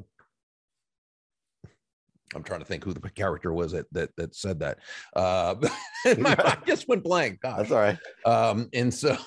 I'm 2.35 2.43
trying 2.43 2.59
to 2.59 2.65
think 2.65 2.83
who 2.83 2.93
the 2.93 3.09
character 3.15 3.53
was 3.53 3.71
that 3.71 3.85
that, 3.93 4.15
that 4.17 4.35
said 4.35 4.59
that. 4.59 4.79
Uh, 5.15 5.55
my 6.17 6.35
mind 6.35 6.59
just 6.65 6.87
went 6.87 7.03
blank. 7.03 7.41
Gosh. 7.41 7.57
That's 7.57 7.71
all 7.71 7.77
right. 7.77 7.97
Um, 8.25 8.69
and 8.73 8.93
so, 8.93 9.17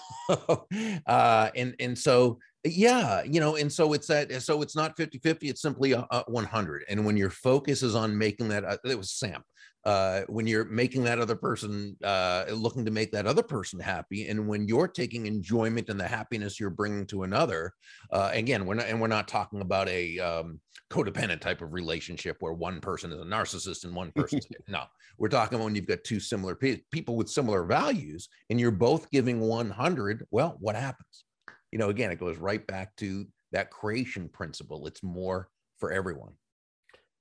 uh, 1.07 1.51
and 1.55 1.75
and 1.81 1.99
so 1.99 2.39
yeah 2.65 3.23
you 3.23 3.41
know 3.41 3.57
and 3.57 3.73
so 3.73 3.93
it's 3.95 4.07
that 4.07 4.31
so 4.43 4.61
it's 4.61 4.77
not 4.77 4.97
50 4.97 5.19
50 5.19 5.49
it's 5.49 5.63
simply 5.63 5.93
a, 5.93 6.07
a 6.11 6.25
100 6.29 6.85
and 6.89 7.05
when 7.05 7.17
your 7.17 7.31
focus 7.31 7.83
is 7.83 7.95
on 7.95 8.17
making 8.17 8.49
that 8.49 8.65
uh, 8.65 8.77
it 8.85 8.99
was 8.99 9.13
sam 9.13 9.43
uh, 9.87 10.21
when 10.29 10.47
you're 10.47 10.67
making 10.67 11.03
that 11.05 11.19
other 11.19 11.35
person 11.35 11.97
uh, 12.05 12.45
looking 12.53 12.85
to 12.85 12.91
make 12.91 13.11
that 13.13 13.27
other 13.27 13.43
person 13.43 13.81
happy 13.81 14.29
and 14.29 14.47
when 14.47 14.69
you're 14.69 14.89
taking 14.89 15.25
enjoyment 15.25 15.89
and 15.89 15.99
the 15.99 16.07
happiness 16.07 16.61
you're 16.61 16.69
bringing 16.69 17.07
to 17.07 17.23
another 17.23 17.73
uh, 18.13 18.31
again 18.35 18.67
we're 18.67 18.75
not 18.75 18.87
and 18.87 19.01
we're 19.01 19.07
not 19.07 19.27
talking 19.27 19.63
about 19.63 19.89
a 19.89 20.19
um, 20.19 20.61
codependent 20.91 21.41
type 21.41 21.63
of 21.63 21.73
relationship 21.73 22.37
where 22.41 22.53
one 22.53 22.79
person 22.79 23.11
is 23.11 23.21
a 23.21 23.25
narcissist 23.25 23.85
and 23.85 23.95
one 23.95 24.13
person 24.13 24.39
no 24.69 24.83
we're 25.17 25.29
talking 25.29 25.57
about 25.57 25.65
when 25.65 25.75
you've 25.75 25.87
got 25.87 26.05
two 26.05 26.21
similar 26.21 26.55
pe- 26.55 26.83
people 26.91 27.17
with 27.17 27.31
similar 27.31 27.65
values 27.65 28.29
and 28.51 28.61
you're 28.61 28.71
both 28.71 29.11
giving 29.11 29.41
100 29.41 30.27
well 30.31 30.59
what 30.61 30.77
happens 30.77 31.25
you 31.73 31.79
know, 31.79 31.89
again, 31.89 32.11
it 32.11 32.19
goes 32.19 32.37
right 32.37 32.67
back 32.67 32.95
to 32.97 33.27
that 33.53 33.71
creation 33.71 34.29
principle. 34.29 34.87
It's 34.87 35.03
more 35.03 35.49
for 35.79 35.93
everyone. 35.93 36.33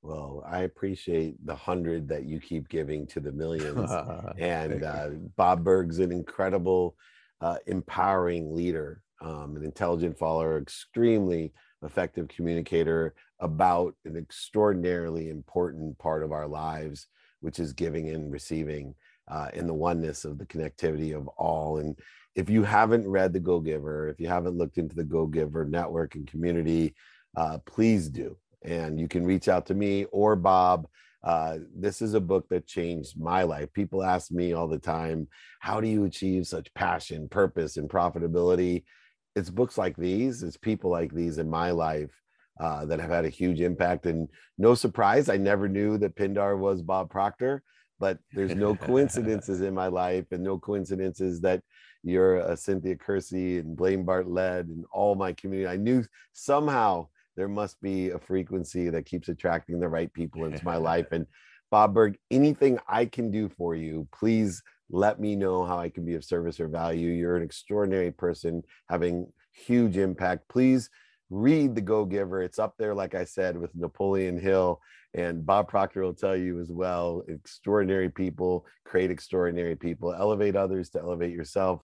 Well, 0.02 0.44
I 0.48 0.60
appreciate 0.60 1.46
the 1.46 1.56
hundred 1.56 2.08
that 2.10 2.26
you 2.26 2.40
keep 2.40 2.70
giving 2.70 3.06
to 3.08 3.20
the 3.20 3.32
millions. 3.32 3.92
and 4.38 4.84
uh, 4.84 5.10
Bob 5.36 5.64
Burg's 5.64 6.00
an 6.00 6.12
incredible, 6.12 6.96
uh, 7.42 7.58
empowering 7.68 8.56
leader, 8.56 9.02
um, 9.22 9.58
an 9.58 9.64
intelligent 9.64 10.18
follower, 10.18 10.58
extremely 10.58 11.52
effective 11.84 12.28
communicator 12.28 13.14
about 13.40 13.96
an 14.06 14.16
extraordinarily 14.16 15.30
important 15.30 15.98
part 15.98 16.24
of 16.24 16.32
our 16.32 16.48
lives, 16.48 17.08
which 17.42 17.60
is 17.60 17.74
giving 17.74 18.10
and 18.10 18.32
receiving 18.32 18.96
uh, 19.30 19.50
in 19.54 19.68
the 19.68 19.74
oneness 19.74 20.26
of 20.26 20.38
the 20.38 20.46
connectivity 20.46 21.16
of 21.16 21.28
all. 21.30 21.78
And 21.78 21.98
if 22.36 22.50
you 22.50 22.64
haven't 22.64 23.08
read 23.08 23.34
The 23.34 23.40
Go 23.40 23.60
Giver, 23.60 24.10
if 24.10 24.20
you 24.20 24.28
haven't 24.28 24.58
looked 24.58 24.78
into 24.78 24.96
the 24.96 25.04
Go 25.04 25.28
Giver 25.28 25.66
network 25.66 26.16
and 26.16 26.28
community, 26.28 26.96
uh, 27.36 27.60
please 27.66 28.10
do. 28.10 28.38
And 28.64 29.00
you 29.00 29.08
can 29.08 29.26
reach 29.26 29.48
out 29.48 29.66
to 29.68 29.74
me 29.74 30.06
or 30.12 30.36
Bob. 30.36 30.88
Uh, 31.24 31.58
this 31.76 32.02
is 32.02 32.14
a 32.14 32.20
book 32.20 32.48
that 32.50 32.66
changed 32.66 33.20
my 33.20 33.44
life. 33.44 33.72
People 33.74 34.04
ask 34.04 34.32
me 34.32 34.54
all 34.54 34.68
the 34.68 34.80
time, 34.80 35.28
how 35.60 35.82
do 35.82 35.88
you 35.88 36.06
achieve 36.06 36.48
such 36.48 36.74
passion, 36.74 37.28
purpose, 37.28 37.78
and 37.78 37.90
profitability? 37.90 38.84
It's 39.36 39.50
books 39.50 39.78
like 39.78 39.98
these, 39.98 40.44
it's 40.44 40.58
people 40.58 40.90
like 40.90 41.14
these 41.14 41.38
in 41.38 41.50
my 41.50 41.72
life 41.72 42.12
uh, 42.60 42.86
that 42.86 43.00
have 43.00 43.10
had 43.10 43.26
a 43.26 43.30
huge 43.30 43.62
impact. 43.62 44.06
And 44.06 44.30
no 44.58 44.76
surprise, 44.76 45.30
I 45.30 45.38
never 45.38 45.68
knew 45.68 45.98
that 45.98 46.16
Pindar 46.16 46.58
was 46.58 46.82
Bob 46.82 47.10
Proctor, 47.10 47.64
but 48.00 48.20
there's 48.34 48.56
no 48.56 48.76
coincidences 48.88 49.62
in 49.62 49.74
my 49.74 49.88
life 49.88 50.26
and 50.32 50.44
no 50.44 50.58
coincidences 50.58 51.42
that 51.42 51.62
you're 52.04 52.38
a 52.38 52.56
Cynthia 52.56 52.96
Kersey 52.96 53.58
and 53.58 53.76
Blaine 53.76 54.04
Bartlett 54.04 54.68
and 54.68 54.86
all 54.92 55.16
my 55.16 55.34
community. 55.34 55.68
I 55.68 55.78
knew 55.78 56.04
somehow 56.34 57.08
there 57.36 57.50
must 57.50 57.82
be 57.82 58.10
a 58.10 58.20
frequency 58.20 58.90
that 58.90 59.06
keeps 59.06 59.30
attracting 59.30 59.80
the 59.80 59.90
right 59.90 60.12
people 60.14 60.46
into 60.46 60.64
my 60.64 60.76
life. 60.92 61.08
And 61.12 61.26
Bob 61.72 61.94
Burg, 61.94 62.18
anything 62.32 62.80
I 62.88 63.06
can 63.06 63.32
do 63.32 63.50
for 63.50 63.76
you, 63.76 64.08
please 64.12 64.64
let 64.90 65.20
me 65.20 65.36
know 65.36 65.64
how 65.66 65.78
I 65.78 65.90
can 65.90 66.06
be 66.06 66.16
of 66.16 66.24
service 66.24 66.60
or 66.60 66.68
value. 66.68 67.10
You're 67.10 67.36
an 67.36 67.44
extraordinary 67.44 68.12
person 68.12 68.64
having 68.90 69.32
huge 69.52 69.98
impact. 69.98 70.48
Please 70.50 70.90
read 71.30 71.76
The 71.76 71.82
Go 71.82 72.06
Giver. 72.06 72.42
It's 72.42 72.60
up 72.60 72.76
there, 72.78 72.96
like 72.96 73.14
I 73.14 73.24
said, 73.24 73.58
with 73.58 73.76
Napoleon 73.76 74.40
Hill. 74.40 74.82
And 75.14 75.46
Bob 75.46 75.68
Proctor 75.68 76.02
will 76.04 76.14
tell 76.14 76.36
you 76.36 76.60
as 76.60 76.72
well 76.72 77.24
extraordinary 77.28 78.10
people 78.10 78.66
create 78.86 79.12
extraordinary 79.12 79.76
people, 79.76 80.14
elevate 80.14 80.56
others 80.56 80.90
to 80.92 81.00
elevate 81.00 81.34
yourself. 81.34 81.78